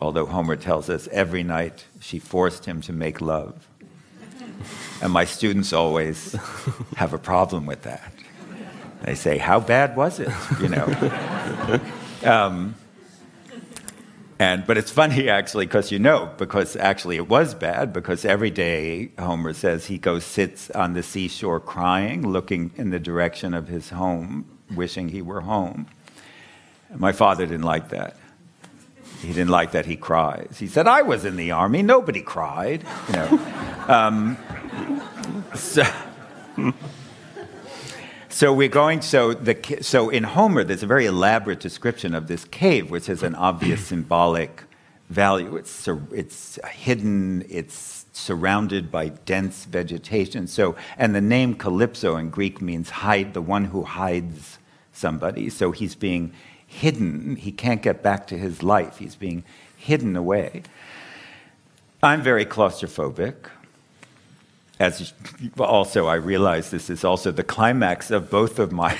[0.00, 3.68] Although Homer tells us every night she forced him to make love.
[5.02, 6.32] And my students always
[6.96, 8.12] have a problem with that.
[9.02, 10.30] They say, How bad was it?
[10.60, 11.80] You know.
[12.24, 12.74] um,
[14.38, 18.50] and, but it's funny actually, because you know, because actually it was bad, because every
[18.50, 23.68] day, Homer says, he goes, sits on the seashore crying, looking in the direction of
[23.68, 25.86] his home, wishing he were home.
[26.90, 28.16] And my father didn't like that.
[29.20, 30.58] He didn't like that he cries.
[30.58, 32.84] He said, I was in the army, nobody cried.
[33.08, 33.54] You know.
[33.88, 34.36] Um,
[35.54, 35.82] so,
[38.28, 42.44] so we're going, so, the, so in Homer, there's a very elaborate description of this
[42.44, 44.64] cave, which has an obvious symbolic
[45.08, 45.56] value.
[45.56, 50.46] It's, it's hidden, it's surrounded by dense vegetation.
[50.46, 54.58] So, and the name Calypso in Greek means hide, the one who hides
[54.92, 55.48] somebody.
[55.48, 56.32] So he's being
[56.66, 57.36] hidden.
[57.36, 58.98] He can't get back to his life.
[58.98, 59.44] He's being
[59.76, 60.62] hidden away.
[62.02, 63.34] I'm very claustrophobic.
[64.78, 65.12] As
[65.58, 68.96] also, I realize this is also the climax of both of my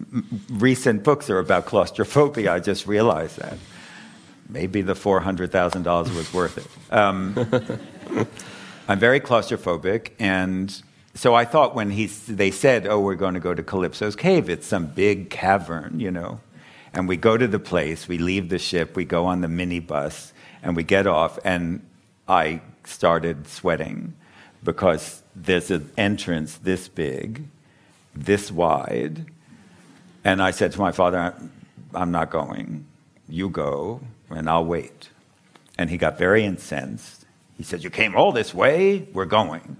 [0.50, 2.52] recent books are about claustrophobia.
[2.52, 3.58] I just realized that.
[4.48, 6.92] Maybe the $400,000 was worth it.
[6.92, 7.34] Um,
[8.88, 10.82] I'm very claustrophobic, and
[11.14, 14.48] so I thought when he, they said, "Oh, we're going to go to Calypso's cave,"
[14.48, 16.40] it's some big cavern, you know.
[16.92, 20.32] And we go to the place, we leave the ship, we go on the minibus,
[20.62, 21.84] and we get off, and
[22.28, 24.14] I started sweating
[24.66, 27.44] because there's an entrance this big,
[28.14, 29.24] this wide,
[30.24, 31.34] and I said to my father,
[31.94, 32.84] "I'm not going.
[33.28, 35.08] You go, and I'll wait."
[35.78, 37.24] And he got very incensed.
[37.56, 39.08] He said, "You came all this way.
[39.14, 39.78] We're going."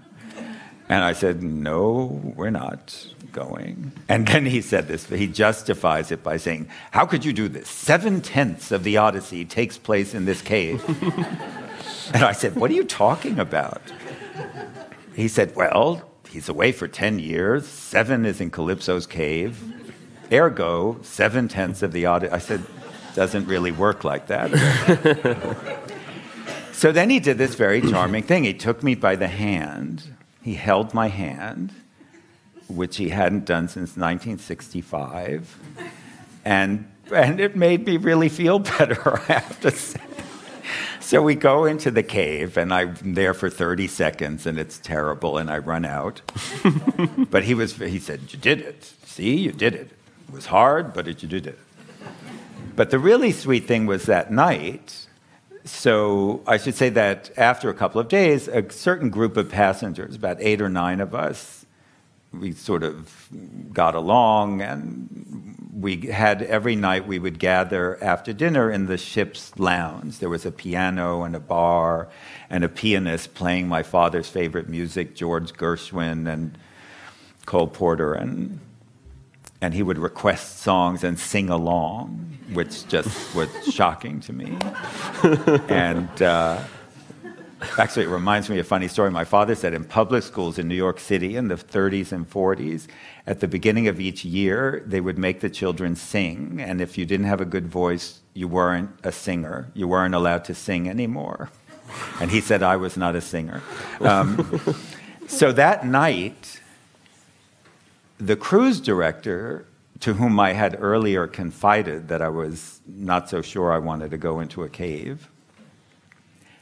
[0.89, 3.91] And I said, No, we're not going.
[4.07, 7.49] And then he said this, but he justifies it by saying, How could you do
[7.49, 7.67] this?
[7.67, 10.83] Seven tenths of the Odyssey takes place in this cave.
[12.13, 13.81] and I said, What are you talking about?
[15.17, 17.67] He said, Well, he's away for 10 years.
[17.67, 19.61] Seven is in Calypso's cave.
[20.31, 22.31] Ergo, seven tenths of the Odyssey.
[22.31, 22.63] I said,
[23.15, 24.49] Doesn't really work like that.
[26.71, 28.45] so then he did this very charming thing.
[28.45, 30.13] He took me by the hand
[30.47, 31.73] he held my hand,
[32.69, 35.59] which he hadn't done since 1965.
[36.45, 39.99] And, and it made me really feel better, I have to say.
[40.99, 45.37] So we go into the cave, and I'm there for 30 seconds, and it's terrible,
[45.37, 46.21] and I run out.
[47.29, 48.93] but he, was, he said, You did it.
[49.05, 49.91] See, you did it.
[50.27, 51.59] It was hard, but you did it.
[52.75, 55.07] But the really sweet thing was that night,
[55.65, 60.15] so I should say that after a couple of days, a certain group of passengers,
[60.15, 61.65] about eight or nine of us,
[62.31, 63.27] we sort of
[63.73, 69.57] got along and we had every night we would gather after dinner in the ship's
[69.59, 70.19] lounge.
[70.19, 72.09] There was a piano and a bar
[72.49, 76.57] and a pianist playing my father's favorite music, George Gershwin and
[77.45, 78.59] Cole Porter and
[79.59, 84.55] and he would request songs and sing along, which just was shocking to me.
[85.67, 86.61] and uh,
[87.77, 89.11] actually, it reminds me of a funny story.
[89.11, 92.87] My father said in public schools in New York City in the 30s and 40s,
[93.25, 96.61] at the beginning of each year, they would make the children sing.
[96.61, 99.71] And if you didn't have a good voice, you weren't a singer.
[99.73, 101.49] You weren't allowed to sing anymore.
[102.19, 103.61] And he said I was not a singer.
[104.01, 104.61] Um,
[105.27, 106.61] so that night,
[108.19, 109.65] the cruise director,
[110.01, 114.17] to whom I had earlier confided that I was not so sure I wanted to
[114.17, 115.29] go into a cave,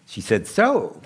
[0.06, 1.02] she said, So,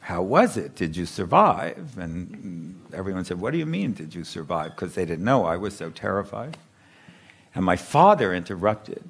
[0.00, 0.74] how was it?
[0.74, 1.96] Did you survive?
[1.98, 4.72] And everyone said, What do you mean, did you survive?
[4.72, 6.56] Because they didn't know I was so terrified.
[7.54, 9.02] And my father interrupted.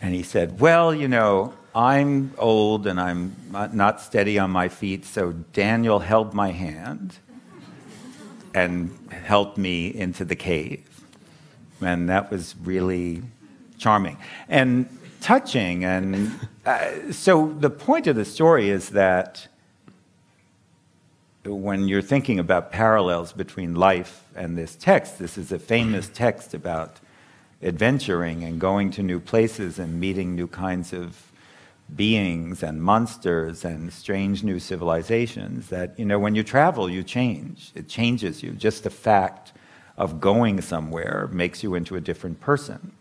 [0.00, 3.36] And he said, Well, you know, I'm old and I'm
[3.72, 7.18] not steady on my feet, so Daniel held my hand
[8.54, 10.84] and helped me into the cave.
[11.80, 13.22] And that was really
[13.78, 14.88] charming and
[15.20, 15.84] touching.
[15.84, 19.48] And uh, so the point of the story is that
[21.44, 26.54] when you're thinking about parallels between life and this text, this is a famous text
[26.54, 26.98] about
[27.62, 31.28] adventuring and going to new places and meeting new kinds of
[31.94, 37.72] beings and monsters and strange new civilizations that, you know, when you travel, you change.
[37.74, 38.52] It changes you.
[38.52, 39.52] Just the fact
[39.96, 42.92] of going somewhere makes you into a different person,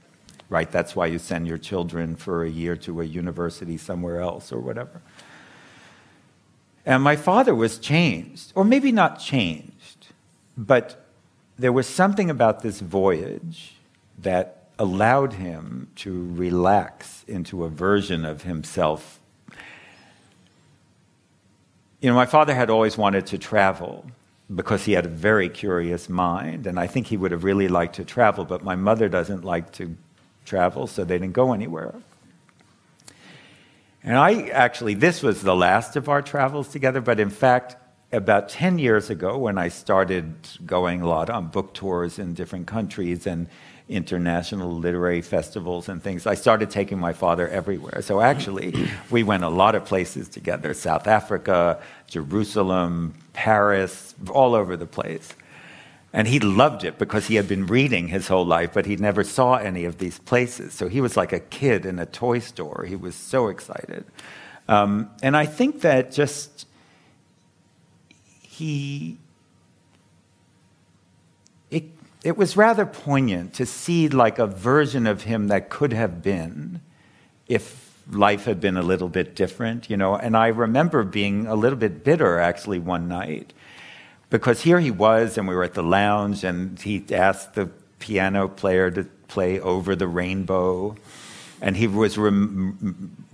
[0.50, 0.72] right?
[0.72, 4.60] That's why you send your children for a year to a university somewhere else or
[4.60, 5.02] whatever.
[6.86, 10.08] And my father was changed, or maybe not changed,
[10.58, 11.06] but
[11.60, 13.74] there was something about this voyage
[14.20, 19.20] that allowed him to relax into a version of himself.
[22.00, 24.06] You know, my father had always wanted to travel
[24.56, 27.96] because he had a very curious mind, and I think he would have really liked
[27.96, 29.98] to travel, but my mother doesn't like to
[30.48, 31.94] travel, so they didn't go anywhere.
[34.04, 37.76] And I actually, this was the last of our travels together, but in fact,
[38.12, 40.34] about 10 years ago, when I started
[40.66, 43.48] going a lot on book tours in different countries and
[43.90, 48.02] international literary festivals and things, I started taking my father everywhere.
[48.02, 48.74] So actually,
[49.12, 55.34] we went a lot of places together South Africa, Jerusalem, Paris, all over the place.
[56.14, 59.24] And he loved it because he had been reading his whole life, but he never
[59.24, 60.74] saw any of these places.
[60.74, 62.86] So he was like a kid in a toy store.
[62.88, 64.06] He was so excited.
[64.68, 66.66] Um, and I think that just
[68.42, 69.18] he
[71.70, 71.84] it,
[72.24, 76.82] it was rather poignant to see like a version of him that could have been
[77.48, 80.16] if life had been a little bit different, you know.
[80.16, 83.54] And I remember being a little bit bitter actually one night
[84.30, 87.70] because here he was, and we were at the lounge, and he asked the
[88.00, 90.96] piano player to play Over the Rainbow,
[91.62, 93.26] and he was rem-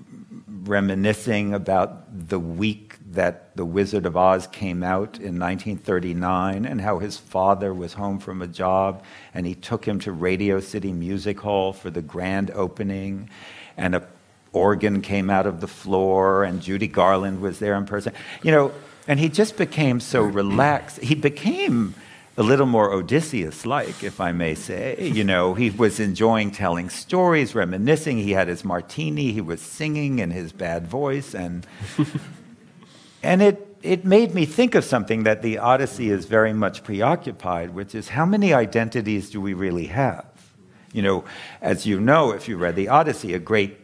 [0.48, 7.00] reminiscing about the week that The Wizard of Oz came out in 1939 and how
[7.00, 11.39] his father was home from a job and he took him to Radio City Music
[11.39, 13.30] Hall for the grand opening
[13.78, 14.08] and a
[14.52, 18.14] organ came out of the floor and Judy Garland was there in person.
[18.44, 18.72] You know,
[19.08, 20.99] and he just became so relaxed.
[20.99, 21.95] He became
[22.36, 24.97] a little more Odysseus like, if I may say.
[24.99, 28.18] You know, he was enjoying telling stories, reminiscing.
[28.18, 31.36] He had his martini, he was singing in his bad voice.
[31.36, 31.68] And,
[33.24, 37.76] and it, it made me think of something that the Odyssey is very much preoccupied,
[37.76, 40.26] which is how many identities do we really have?
[40.91, 41.24] You know,
[41.62, 43.78] as you know, if you read the Odyssey, a great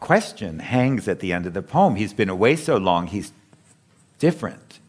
[0.00, 1.96] question hangs at the end of the poem.
[1.96, 3.32] He's been away so long, he's
[4.18, 4.80] different.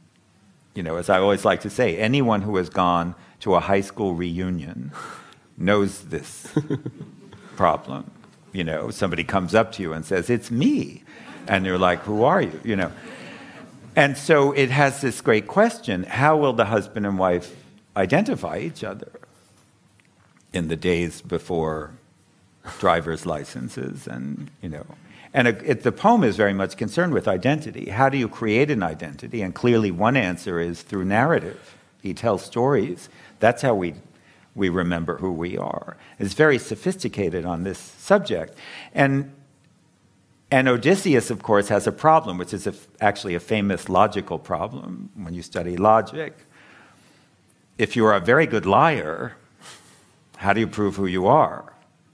[0.74, 3.82] You know, as I always like to say, anyone who has gone to a high
[3.82, 4.92] school reunion
[5.58, 6.54] knows this
[7.56, 8.12] problem.
[8.54, 11.04] You know, somebody comes up to you and says, It's me.
[11.48, 12.60] And you're like, Who are you?
[12.64, 12.92] You know.
[13.96, 17.56] And so it has this great question how will the husband and wife
[17.96, 19.12] identify each other
[20.54, 21.92] in the days before
[22.80, 24.86] driver's licenses and, you know,
[25.38, 27.92] and it, the poem is very much concerned with identity.
[27.92, 29.44] How do you create an identity?
[29.44, 31.78] And clearly, one answer is through narrative.
[32.02, 33.08] He tells stories.
[33.38, 33.94] That's how we,
[34.56, 35.96] we remember who we are.
[36.18, 38.58] It's very sophisticated on this subject.
[38.96, 39.32] And,
[40.50, 45.12] and Odysseus, of course, has a problem, which is a, actually a famous logical problem
[45.14, 46.36] when you study logic.
[47.78, 49.38] If you are a very good liar,
[50.38, 51.74] how do you prove who you are?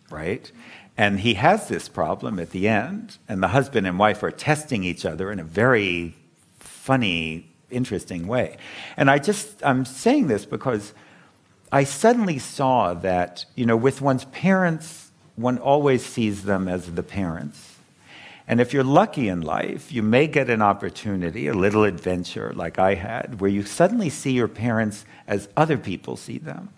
[0.09, 0.51] Right?
[0.96, 4.84] And he has this problem at the end, and the husband and wife are testing
[4.84, 6.16] each other in a very
[6.60, 8.58] funny, interesting way.
[8.96, 10.94] And I just, I'm saying this because
[11.72, 17.02] I suddenly saw that, you know, with one's parents, one always sees them as the
[17.02, 17.78] parents.
[18.48, 22.78] And if you're lucky in life, you may get an opportunity, a little adventure like
[22.78, 26.70] I had, where you suddenly see your parents as other people see them.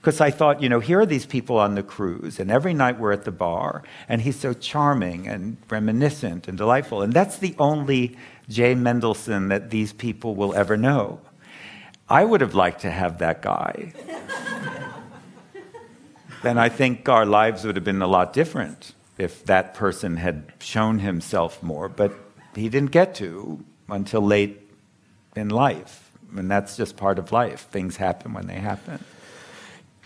[0.00, 2.98] Because I thought, you know, here are these people on the cruise, and every night
[2.98, 7.02] we're at the bar, and he's so charming and reminiscent and delightful.
[7.02, 8.16] And that's the only
[8.48, 11.20] Jay Mendelsohn that these people will ever know.
[12.08, 13.92] I would have liked to have that guy.
[16.42, 20.52] then I think our lives would have been a lot different if that person had
[20.60, 21.88] shown himself more.
[21.88, 22.12] But
[22.54, 24.60] he didn't get to until late
[25.34, 26.10] in life.
[26.36, 27.62] And that's just part of life.
[27.70, 29.02] Things happen when they happen.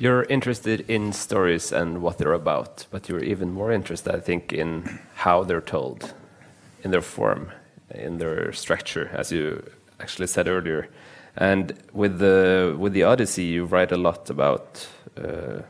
[0.00, 4.52] You're interested in stories and what they're about, but you're even more interested, I think,
[4.52, 6.14] in how they're told,
[6.84, 7.50] in their form,
[7.92, 9.68] in their structure, as you
[9.98, 10.88] actually said earlier.
[11.36, 14.86] And with the with the Odyssey, you write a lot about
[15.16, 15.62] uh,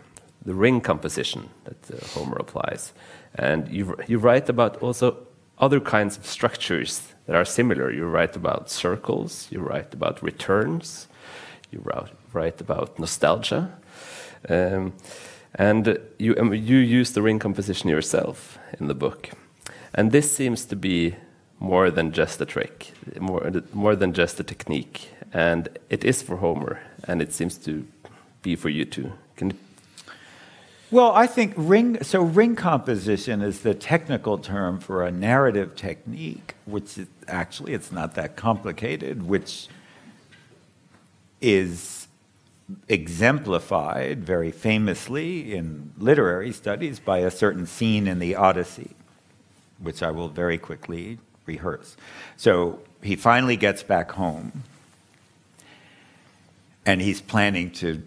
[0.44, 2.92] the ring composition that uh, Homer applies,
[3.34, 5.16] and you you write about also
[5.56, 7.90] other kinds of structures that are similar.
[7.90, 11.08] You write about circles, you write about returns,
[11.70, 11.82] you
[12.34, 13.72] write about nostalgia.
[14.48, 14.92] Um,
[15.54, 19.30] and you, um, you use the ring composition yourself in the book.
[19.94, 21.16] And this seems to be
[21.60, 25.10] more than just a trick, more, more than just a technique.
[25.32, 27.86] And it is for Homer, and it seems to
[28.42, 29.12] be for you too.
[29.36, 29.58] Can
[30.90, 36.54] well, I think ring, so ring composition is the technical term for a narrative technique,
[36.64, 39.68] which is, actually it's not that complicated, which
[41.42, 42.07] is
[42.88, 48.90] exemplified very famously in literary studies by a certain scene in the Odyssey,
[49.78, 51.96] which I will very quickly rehearse.
[52.36, 54.64] So he finally gets back home
[56.84, 58.02] and he's planning to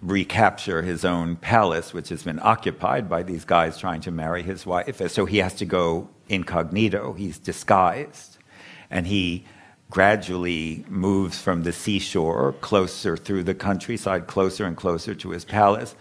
[0.00, 4.66] recapture his own palace, which has been occupied by these guys trying to marry his
[4.66, 5.00] wife.
[5.10, 8.38] So he has to go incognito, he's disguised,
[8.90, 9.44] and he
[9.92, 15.94] gradually moves from the seashore closer through the countryside, closer and closer to his palace,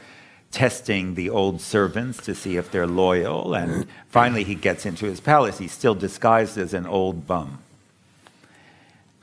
[0.49, 3.53] testing the old servants to see if they're loyal.
[3.53, 5.57] And finally, he gets into his palace.
[5.57, 7.59] He's still disguised as an old bum.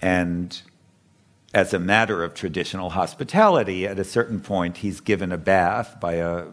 [0.02, 0.60] And
[1.54, 6.16] as a matter of traditional hospitality, at a certain point, he's given a bath by
[6.16, 6.44] a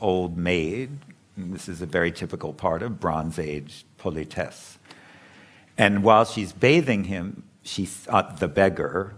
[0.00, 0.90] old maid.
[1.36, 4.78] This is a very typical part of Bronze Age politesse.
[5.76, 9.14] And while she's bathing him, she's uh, the beggar.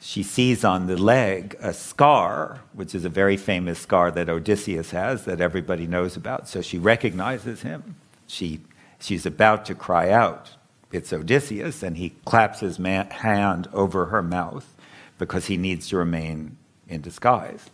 [0.00, 4.92] She sees on the leg a scar, which is a very famous scar that Odysseus
[4.92, 6.48] has that everybody knows about.
[6.48, 7.96] So she recognizes him.
[8.28, 8.60] She,
[9.00, 10.50] she's about to cry out,
[10.92, 14.74] It's Odysseus, and he claps his man, hand over her mouth
[15.18, 16.56] because he needs to remain
[16.88, 17.68] in disguise.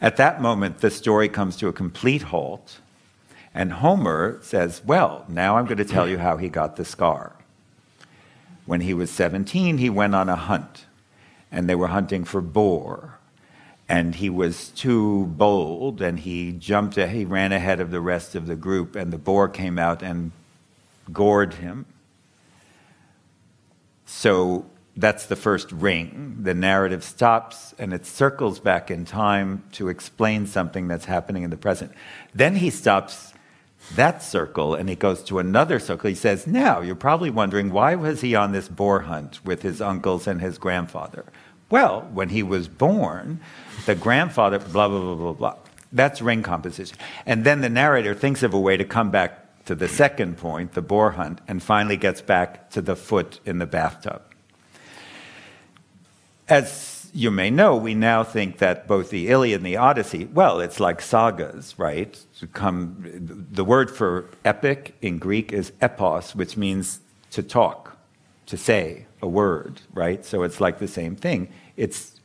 [0.00, 2.80] At that moment, the story comes to a complete halt,
[3.52, 7.33] and Homer says, Well, now I'm going to tell you how he got the scar.
[8.66, 10.86] When he was 17, he went on a hunt,
[11.52, 13.18] and they were hunting for boar.
[13.88, 18.46] And he was too bold, and he jumped, he ran ahead of the rest of
[18.46, 20.32] the group, and the boar came out and
[21.12, 21.84] gored him.
[24.06, 26.38] So that's the first ring.
[26.42, 31.50] The narrative stops and it circles back in time to explain something that's happening in
[31.50, 31.92] the present.
[32.34, 33.32] Then he stops
[33.92, 36.08] that circle and he goes to another circle.
[36.08, 39.80] He says, Now, you're probably wondering why was he on this boar hunt with his
[39.80, 41.24] uncles and his grandfather?
[41.70, 43.40] Well, when he was born,
[43.86, 45.56] the grandfather, blah, blah, blah, blah, blah.
[45.92, 46.96] That's ring composition.
[47.24, 50.72] And then the narrator thinks of a way to come back to the second point,
[50.72, 54.22] the boar hunt, and finally gets back to the foot in the bathtub.
[56.48, 60.58] As you may know, we now think that both the Iliad and the Odyssey, well,
[60.58, 62.12] it's like sagas, right?
[62.40, 62.96] To come,
[63.52, 67.00] the word for epic in Greek is epos, which means
[67.30, 67.96] to talk,
[68.46, 70.24] to say a word, right?
[70.24, 71.48] So it's like the same thing.
[71.76, 72.20] It's,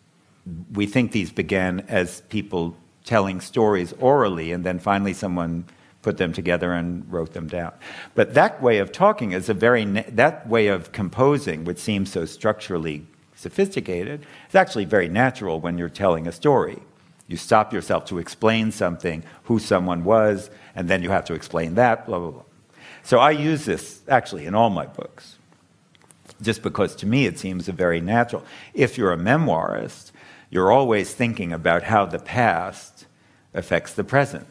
[0.73, 2.75] we think these began as people
[3.05, 5.65] telling stories orally, and then finally someone
[6.01, 7.73] put them together and wrote them down.
[8.15, 12.25] But that way of talking is a very, that way of composing, which seems so
[12.25, 13.05] structurally
[13.39, 14.25] sophisticated.
[14.45, 16.79] It's actually very natural when you're telling a story.
[17.27, 21.75] You stop yourself to explain something, who someone was, and then you have to explain
[21.75, 22.43] that, blah, blah, blah.
[23.03, 25.37] So I use this actually in all my books,
[26.41, 28.43] just because to me it seems a very natural.
[28.73, 30.11] If you're a memoirist,
[30.49, 33.05] you're always thinking about how the past
[33.53, 34.47] affects the present.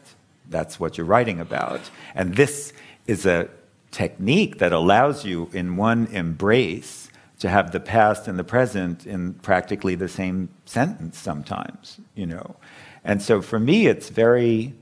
[0.49, 1.81] That's what you're writing about.
[2.15, 2.73] And this
[3.05, 3.49] is a
[3.91, 7.08] technique that allows you, in one embrace,
[7.39, 12.55] to have the past and the present in practically the same sentence sometimes, you know.
[13.03, 14.73] And so for me, it's very,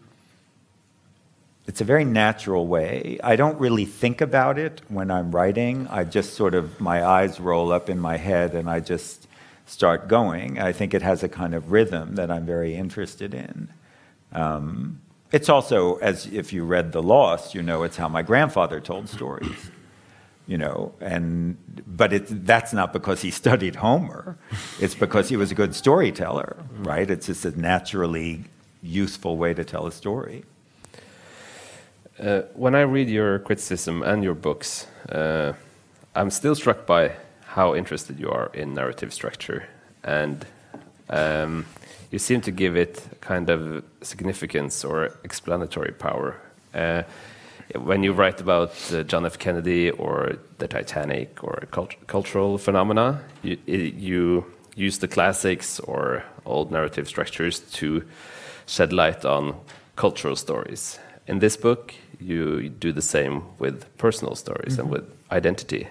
[1.67, 3.19] it's a very natural way.
[3.23, 5.87] I don't really think about it when I'm writing.
[5.91, 9.27] I just sort of, my eyes roll up in my head and I just
[9.67, 10.59] start going.
[10.59, 13.69] I think it has a kind of rhythm that I'm very interested in.
[14.31, 15.01] Um,
[15.31, 19.09] it's also, as if you read The Lost, you know, it's how my grandfather told
[19.09, 19.71] stories
[20.47, 22.11] you know, and but
[22.45, 24.37] that's not because he studied Homer.
[24.79, 27.09] It's because he was a good storyteller, right?
[27.09, 28.45] It's just a naturally
[28.81, 30.45] useful way to tell a story.
[32.19, 35.53] Uh, when I read your criticism and your books, uh,
[36.15, 37.11] I'm still struck by
[37.45, 39.67] how interested you are in narrative structure,
[40.03, 40.45] and
[41.09, 41.65] um,
[42.09, 46.37] you seem to give it kind of significance or explanatory power.
[46.73, 47.03] Uh,
[47.75, 49.37] when you write about uh, John F.
[49.37, 54.45] Kennedy or the Titanic or cult cultural phenomena, you, you,
[54.75, 58.03] use the classics or old narrative structures to
[58.67, 59.55] shed light on
[59.95, 60.99] cultural stories.
[61.25, 64.83] In this book, you do the same with personal stories mm -hmm.
[64.83, 65.07] and mm-hmm.
[65.29, 65.87] with identity.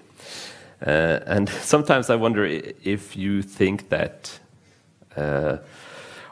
[0.86, 2.44] Uh, and sometimes I wonder
[2.84, 4.40] if you think that
[5.16, 5.56] uh,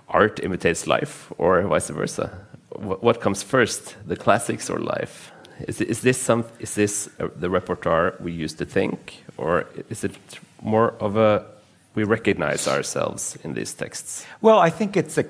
[0.06, 2.30] art imitates life or vice versa.
[2.78, 5.32] what comes first, the classics or life?
[5.60, 6.44] Is, is this some?
[6.58, 10.16] Is this uh, the repertoire we used to think, or is it
[10.62, 11.46] more of a
[11.94, 14.26] we recognize ourselves in these texts?
[14.40, 15.24] Well, I think it's a,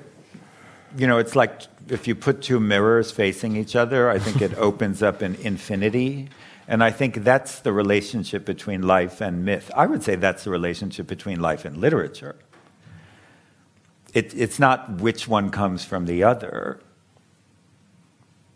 [0.97, 4.09] you know, it's like if you put two mirrors facing each other.
[4.09, 6.29] I think it opens up an infinity.
[6.67, 9.69] And I think that's the relationship between life and myth.
[9.75, 12.35] I would say that's the relationship between life and literature.
[14.15, 16.79] It, it's not which one comes from the other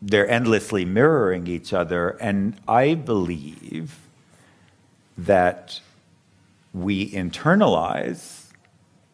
[0.01, 2.09] they're endlessly mirroring each other.
[2.21, 3.99] And I believe
[5.17, 5.81] that
[6.73, 8.45] we internalize,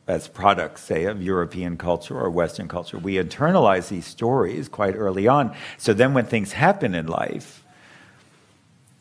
[0.08, 5.28] as products, say, of European culture or Western culture, we internalize these stories quite early
[5.28, 5.56] on.
[5.78, 7.64] So then when things happen in life,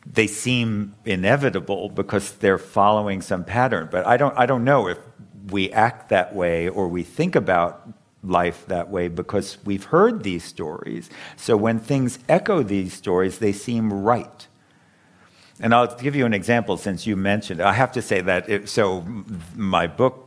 [0.05, 3.89] they seem inevitable because they're following some pattern.
[3.91, 4.99] But I don't, I don't know if
[5.49, 7.87] we act that way or we think about
[8.25, 11.09] life that way because we've heard these stories.
[11.35, 14.47] So when things echo these stories, they seem right.
[15.59, 17.61] And I'll give you an example since you mentioned.
[17.61, 19.05] I have to say that it, so
[19.55, 20.21] my book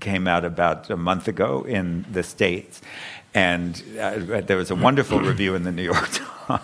[0.00, 2.80] came out about a month ago in the states,
[3.32, 6.08] and uh, there was a wonderful review in the New York
[6.46, 6.62] Times.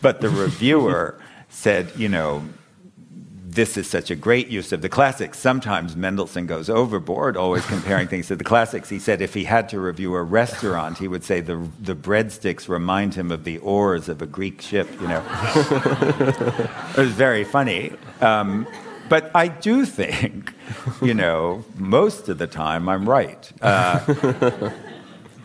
[0.00, 1.18] but the reviewer
[1.50, 2.42] said, you know,
[3.54, 5.38] this is such a great use of the classics.
[5.38, 8.88] Sometimes Mendelsohn goes overboard, always comparing things to the classics.
[8.88, 12.68] He said if he had to review a restaurant, he would say the, the breadsticks
[12.68, 15.22] remind him of the oars of a Greek ship, you know.
[15.54, 17.92] it was very funny.
[18.20, 18.66] Um,
[19.08, 20.52] but I do think,
[21.00, 23.52] you know, most of the time I'm right.
[23.62, 24.70] Uh,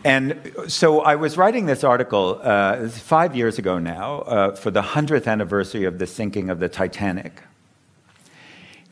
[0.04, 4.82] and so I was writing this article uh, five years ago now uh, for the
[4.82, 7.42] 100th anniversary of the sinking of the Titanic.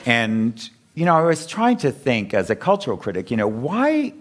[0.09, 4.15] And, you know, I was trying to think as a cultural critic, you know, why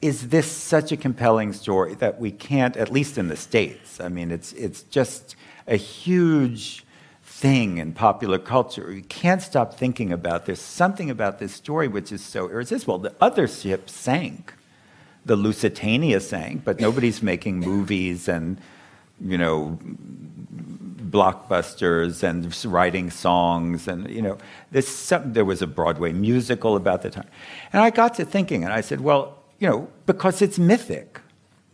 [0.00, 4.08] is this such a compelling story that we can't, at least in the States, I
[4.08, 5.36] mean, it's, it's just
[5.68, 6.86] a huge
[7.22, 8.90] thing in popular culture.
[8.90, 12.96] You can't stop thinking about there's something about this story which is so irresistible.
[12.96, 14.54] The other ship sank.
[15.26, 18.58] The Lusitania sank, but nobody's making movies and,
[19.20, 19.78] you know,
[21.12, 24.38] blockbusters and writing songs and you know
[24.80, 27.28] some, there was a broadway musical about the time.
[27.72, 31.20] And i got to thinking and i said well you know because it's mythic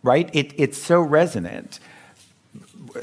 [0.03, 0.31] right?
[0.33, 1.81] It, it's so resonant.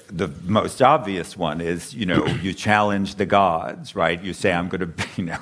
[0.08, 4.22] The most obvious one is you know you challenge the gods right?
[4.22, 5.40] You say i'm going to you know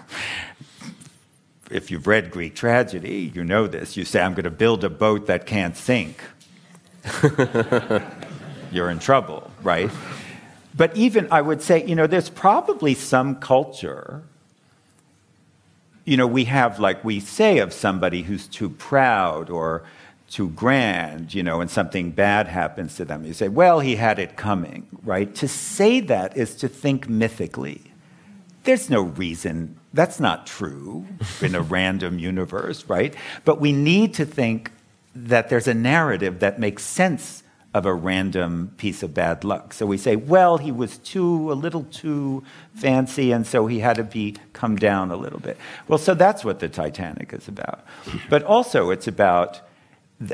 [1.72, 3.96] if you've read greek tragedy you know this.
[3.98, 6.22] You say i'm going to build a boat that can't sink
[8.72, 9.92] you're in trouble right
[10.76, 14.24] but even, I would say, you know, there's probably some culture.
[16.06, 19.84] You know, we have, like we say of somebody who's too proud or
[20.30, 23.24] too grand, you know, and something bad happens to them.
[23.24, 25.34] You say, well, he had it coming, right?
[25.36, 27.82] To say that is to think mythically.
[28.64, 29.78] There's no reason.
[29.94, 31.06] That's not true
[31.40, 33.14] in a random universe, right?
[33.46, 34.72] But we need to think
[35.16, 37.43] that there's a narrative that makes sense
[37.74, 39.74] of a random piece of bad luck.
[39.74, 42.44] So we say, well, he was too, a little too
[42.76, 45.58] fancy, and so he had to be come down a little bit.
[45.88, 47.84] Well, so that's what the Titanic is about.
[48.30, 49.62] But also, it's about,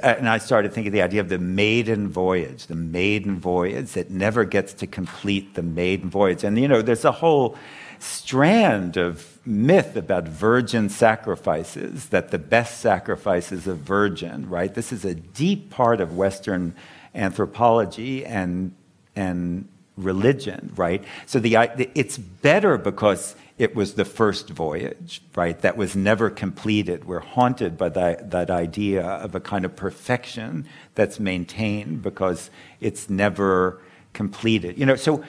[0.04, 4.44] and I started thinking the idea of the maiden voyage, the maiden voyage that never
[4.44, 6.44] gets to complete the maiden voyage.
[6.44, 7.58] And, you know, there's a whole
[8.00, 14.74] strand of myth about virgin sacrifices, that the best sacrifice is a virgin, right?
[14.74, 16.76] This is a deep part of Western
[17.16, 18.74] anthropology and,
[19.16, 21.03] and religion, right?
[21.26, 21.55] So the,
[21.95, 25.60] it's better because it was the first voyage, right?
[25.62, 27.05] That was never completed.
[27.05, 32.49] We're haunted by that, that idea of a kind of perfection that's maintained because
[32.80, 33.82] it's never
[34.14, 34.78] completed.
[34.78, 35.24] You know, so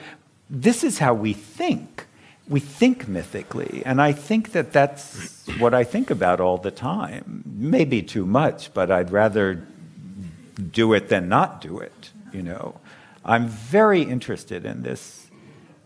[0.49, 2.07] this is how we think.
[2.49, 7.45] We think mythically, and I think that that's what I think about all the time.
[7.47, 9.65] Maybe too much, but I'd rather
[10.61, 12.81] do it than not do it, you know.
[13.25, 15.31] I'm very interested in this,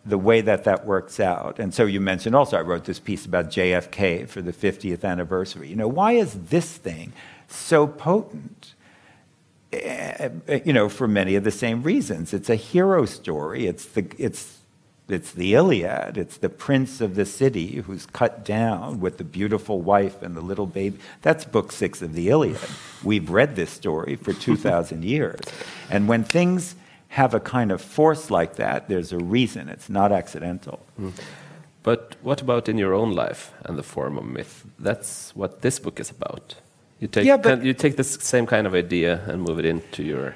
[0.04, 1.58] the way that that works out.
[1.58, 5.68] And so you mentioned also, I wrote this piece about JFK for the 50th anniversary.
[5.68, 7.12] You know, why is this thing
[7.48, 8.74] so potent?
[9.72, 12.32] Eh, eh, you know, for many of the same reasons.
[12.32, 13.66] It's a hero story.
[13.66, 14.53] It's the, it's
[15.08, 16.16] it's the Iliad.
[16.16, 20.40] It's the prince of the city who's cut down with the beautiful wife and the
[20.40, 20.98] little baby.
[21.20, 22.58] That's book six of the Iliad.
[23.02, 25.40] We've read this story for 2,000 years.
[25.90, 26.74] And when things
[27.08, 29.68] have a kind of force like that, there's a reason.
[29.68, 30.80] It's not accidental.
[30.98, 31.12] Mm.
[31.82, 34.64] But what about in your own life and the form of myth?
[34.78, 36.56] That's what this book is about.
[36.98, 40.02] You take, yeah, but you take this same kind of idea and move it into
[40.02, 40.34] your.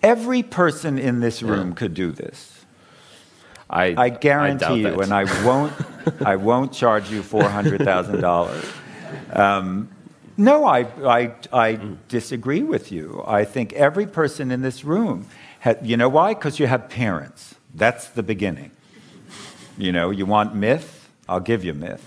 [0.00, 1.74] Every person in this room yeah.
[1.74, 2.55] could do this
[3.68, 5.72] I, I guarantee I you, and I won't,
[6.24, 8.64] I won't charge you four hundred thousand um, dollars.
[10.38, 13.24] No, I, I, I disagree with you.
[13.26, 15.26] I think every person in this room,
[15.60, 16.34] had, you know why?
[16.34, 17.54] Because you have parents.
[17.74, 18.70] That's the beginning.
[19.78, 21.08] You know, you want myth?
[21.28, 22.04] I'll give you myth.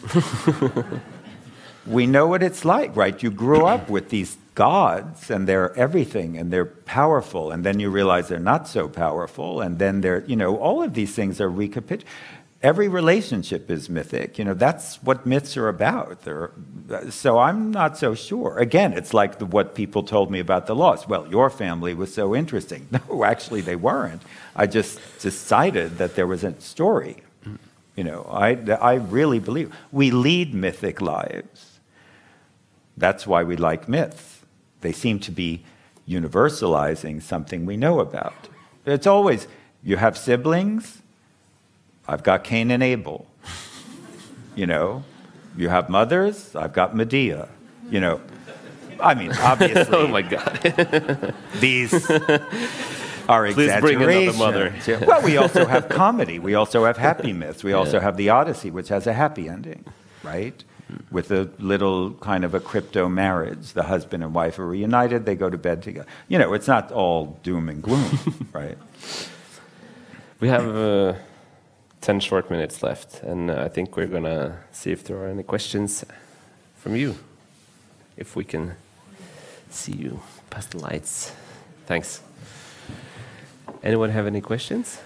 [1.87, 3.21] we know what it's like, right?
[3.21, 4.37] You grew up with these
[4.67, 9.61] gods and they're everything and they're powerful and then you realize they're not so powerful
[9.61, 12.05] and then they're you know all of these things are recapitulated
[12.61, 14.37] every relationship is mythic.
[14.37, 16.23] You know, that's what myths are about.
[16.23, 16.51] They're,
[17.09, 18.57] so I'm not so sure.
[18.57, 21.07] Again, it's like the, what people told me about the lost.
[21.07, 22.87] Well, your family was so interesting.
[23.09, 24.21] No, actually, they weren't.
[24.55, 27.17] I just decided that there was a story.
[27.95, 31.79] You know, I, I really believe we lead mythic lives.
[32.97, 34.38] That's why we like myths.
[34.81, 35.63] They seem to be
[36.07, 38.49] universalizing something we know about.
[38.85, 39.47] It's always,
[39.83, 41.01] you have siblings,
[42.07, 43.27] I've got Cain and Abel.
[44.55, 45.03] You know,
[45.55, 47.49] you have mothers, I've got Medea.
[47.89, 48.21] You know,
[48.99, 49.85] I mean, obviously.
[49.95, 51.33] oh my God.
[51.59, 51.93] these
[53.29, 54.75] are Please bring another mother.
[55.05, 56.39] Well, we also have comedy.
[56.39, 57.63] We also have happy myths.
[57.63, 59.85] We also have the Odyssey, which has a happy ending,
[60.23, 60.63] right?
[61.11, 63.73] With a little kind of a crypto marriage.
[63.73, 66.07] The husband and wife are reunited, they go to bed together.
[66.27, 68.19] You know, it's not all doom and gloom,
[68.53, 68.77] right?
[70.39, 71.13] We have uh,
[72.01, 75.27] 10 short minutes left, and uh, I think we're going to see if there are
[75.27, 76.05] any questions
[76.77, 77.15] from you.
[78.17, 78.75] If we can
[79.69, 81.33] see you past the lights.
[81.85, 82.21] Thanks.
[83.83, 84.99] Anyone have any questions?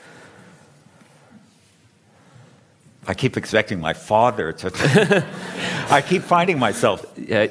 [3.07, 5.25] I keep expecting my father to.
[5.89, 7.05] I keep finding myself.
[7.17, 7.47] Yeah.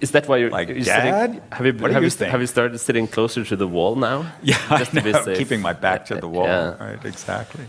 [0.00, 1.42] Is that why you're, Like, you're "Dad, sitting?
[1.52, 3.68] Have you, what do have, you you, think?" have you started sitting closer to the
[3.68, 4.26] wall now?
[4.42, 5.38] Yeah, Just I to be know, safe.
[5.38, 6.46] keeping my back to the wall.
[6.46, 6.74] Yeah.
[6.84, 7.66] Right, exactly.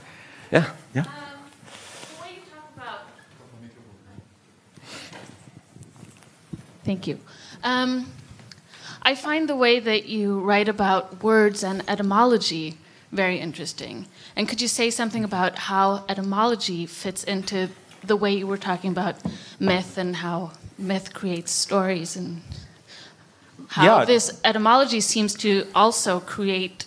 [0.52, 0.66] Yeah.
[0.96, 1.04] Yeah.
[1.04, 1.10] The
[2.22, 3.00] way you talk about.
[6.84, 7.20] Thank you.
[7.64, 8.12] Um,
[9.04, 12.78] I find the way that you write about words and etymology
[13.12, 14.08] very interesting.
[14.36, 17.70] And could you say something about how etymology fits into
[18.04, 19.16] the way you were talking about
[19.60, 22.42] myth and how myth creates stories and
[23.70, 24.06] how Yeah.
[24.06, 26.86] this etymology seems to also create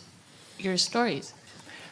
[0.58, 1.32] your stories?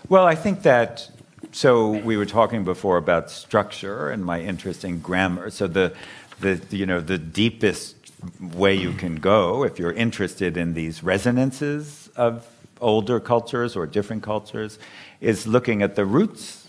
[0.08, 1.10] Well, I think that.
[1.52, 5.50] So we were talking before about structure and my interest in grammar.
[5.50, 5.92] So the,
[6.40, 7.94] the you know the deepest
[8.40, 12.46] way you can go if you're interested in these resonances of
[12.84, 14.78] older cultures or different cultures
[15.20, 16.68] is looking at the roots,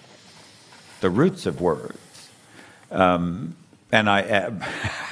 [1.02, 2.30] the roots of words.
[2.90, 3.56] Um,
[3.92, 4.52] and I uh,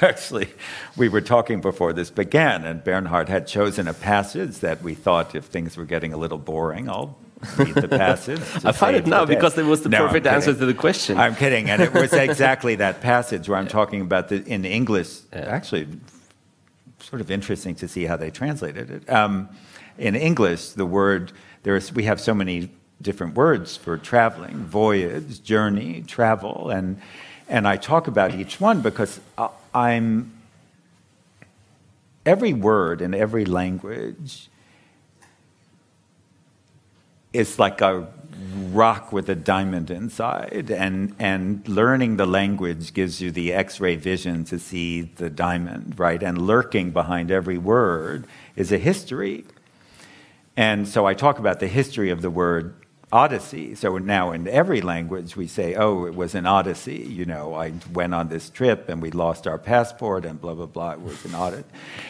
[0.00, 0.48] actually,
[0.96, 5.34] we were talking before this began, and Bernhard had chosen a passage that we thought
[5.34, 7.16] if things were getting a little boring, I'll
[7.56, 8.40] read the passage.
[8.64, 11.18] I find it now because it was the No, perfect answer to the question.
[11.18, 15.20] I'm kidding, and it was exactly that passage where I'm talking about the in English.
[15.32, 15.86] Actually,
[17.00, 19.10] sort of interesting to see how they translated it.
[19.10, 19.48] Um,
[19.98, 21.32] in English, the word
[21.62, 22.70] there's we have so many
[23.00, 27.00] different words for traveling: voyage, journey, travel, and
[27.48, 29.20] and I talk about each one because
[29.74, 30.32] I'm
[32.24, 34.48] every word in every language
[37.32, 38.08] is like a
[38.70, 44.44] rock with a diamond inside and and learning the language gives you the x-ray vision
[44.44, 46.22] to see the diamond right?
[46.22, 48.26] And lurking behind every word
[48.56, 49.44] is a history
[50.56, 52.74] and so i talk about the history of the word
[53.12, 57.54] odyssey so now in every language we say oh it was an odyssey you know
[57.54, 61.00] i went on this trip and we lost our passport and blah blah blah it
[61.00, 61.64] was an odyssey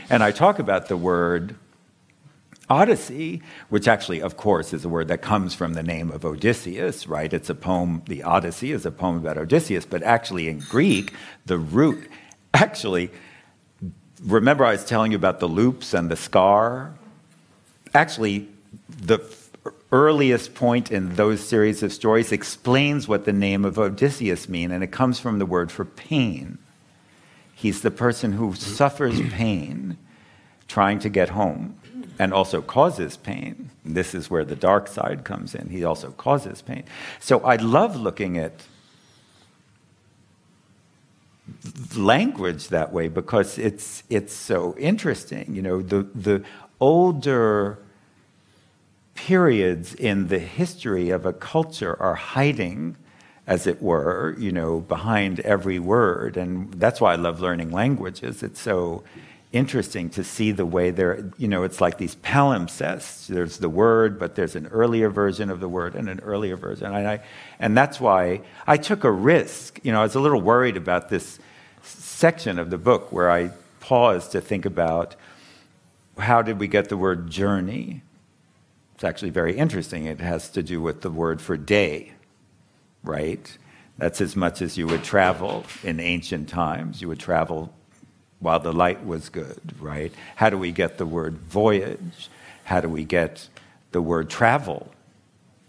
[0.09, 1.57] and i talk about the word
[2.71, 7.07] Odyssey, which actually, of course, is a word that comes from the name of Odysseus,
[7.07, 7.31] right?
[7.33, 11.13] It's a poem, the Odyssey is a poem about Odysseus, but actually in Greek,
[11.45, 12.09] the root,
[12.55, 13.11] actually,
[14.23, 16.95] remember I was telling you about the loops and the scar?
[17.95, 18.49] Actually,
[18.89, 19.21] the
[19.93, 24.83] earliest point in those series of stories explains what the name of Odysseus mean, and
[24.83, 26.59] it comes from the word for pain.
[27.55, 29.97] He's the person who suffers pain
[30.67, 31.79] trying to get home
[32.19, 33.71] and also causes pain.
[33.85, 35.69] This is where the dark side comes in.
[35.69, 36.85] He also causes pain.
[37.21, 38.63] So I love looking at
[41.97, 45.55] language that way because it's it's so interesting.
[45.55, 46.45] You know, the the
[46.81, 47.79] older
[49.15, 52.97] periods in the history of a culture are hiding
[53.47, 56.37] as it were, you know, behind every word.
[56.37, 58.43] And that's why I love learning languages.
[58.43, 59.05] It's so
[59.53, 63.29] interesting to see the way they're, you know, it's like these palimpsests.
[63.29, 66.87] There's the word, but there's an earlier version of the word and an earlier version.
[66.87, 67.21] And, I,
[67.61, 69.79] and that's why I took a risk.
[69.85, 71.39] You know, I was a little worried about this
[71.83, 73.51] section of the book where I
[73.81, 75.15] paused to think about
[76.19, 78.03] how did we get the word journey?
[79.05, 80.07] It's actually very interesting.
[80.07, 82.13] It has to do with the word for day,
[83.03, 83.59] right?
[83.99, 87.03] That's as much as you would travel in ancient times.
[87.03, 87.71] You would travel
[88.39, 90.11] while the light was good, right?
[90.37, 92.31] How do we get the word voyage?
[92.65, 93.51] How do we get
[93.91, 94.91] the word travel,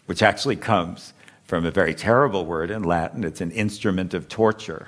[0.05, 1.11] which actually comes
[1.43, 3.25] from a very terrible word in Latin.
[3.25, 4.87] It's an instrument of torture.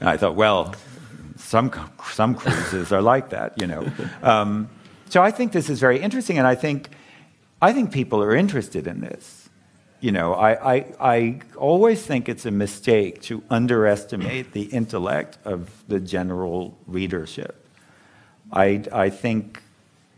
[0.00, 0.74] And I thought, well,
[1.36, 1.70] some,
[2.12, 3.86] some cruises are like that, you know.
[4.22, 4.70] Um,
[5.10, 6.88] so I think this is very interesting, and I think,
[7.60, 9.48] I think people are interested in this.
[10.00, 15.70] You know, I, I, I always think it's a mistake to underestimate the intellect of
[15.88, 17.66] the general readership.
[18.52, 19.62] I, I think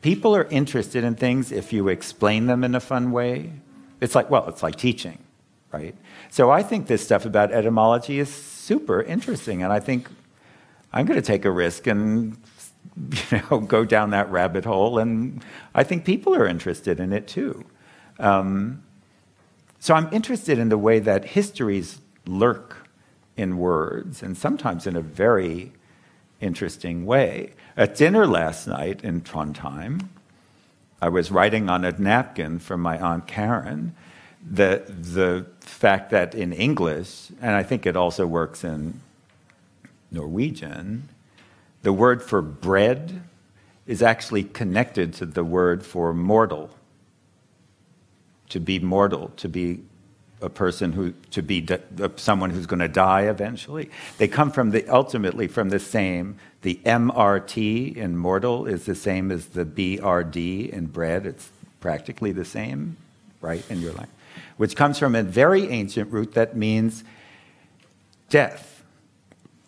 [0.03, 3.53] people are interested in things if you explain them in a fun way.
[4.01, 5.19] It's like, well, it's like teaching,
[5.73, 5.95] right?
[6.29, 10.09] So I think this stuff about etymology is super interesting, and I think
[10.93, 12.37] I'm going to take a risk and
[13.31, 15.45] you know go down that rabbit hole, and
[15.75, 17.65] I think people are interested in it too.
[18.19, 18.83] Um,
[19.81, 22.89] so I'm interested in the way that histories lurk
[23.37, 25.73] in words, and sometimes in a very
[26.41, 27.53] interesting way.
[27.77, 30.09] At dinner last night in Trondheim,
[31.01, 33.95] I was writing on a napkin for my Aunt Karen
[34.51, 39.01] the, the fact that in English, and I think it also works in
[40.11, 41.09] Norwegian,
[41.83, 43.23] the word for bread
[43.87, 46.71] is actually connected to the word for mortal.
[48.51, 49.81] To be mortal, to be
[50.41, 51.67] a person who, to be
[52.01, 53.91] uh, someone who's going to die eventually.
[54.19, 56.37] They come from the, ultimately from the same.
[56.63, 61.27] The MRT in mortal is the same as the BRD in bread.
[61.27, 61.51] It's
[61.81, 62.97] practically the same,
[63.41, 64.09] right, in your life.
[64.57, 67.05] Which comes from a very ancient root that means
[68.29, 68.78] death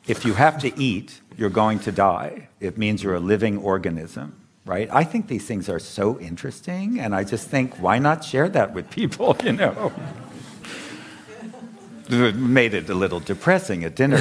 [0.06, 2.48] if you have to eat, you're going to die.
[2.60, 4.34] It means you're a living organism,
[4.64, 4.88] right?
[4.92, 8.74] I think these things are so interesting, and I just think, why not share that
[8.74, 9.92] with people, you know?
[12.12, 14.18] it made it a little depressing at dinner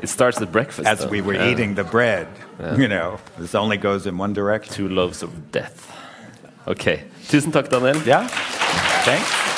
[0.00, 0.86] it starts at breakfast.
[0.86, 1.08] As though.
[1.08, 1.50] we were yeah.
[1.50, 2.28] eating the bread,
[2.60, 2.76] yeah.
[2.76, 4.74] you know, this only goes in one direction.
[4.74, 5.90] Two loaves of death.
[6.66, 7.04] Okay.
[7.24, 7.96] Tusen takk, Daniel.
[8.02, 8.28] Yeah.
[8.28, 9.57] Thanks.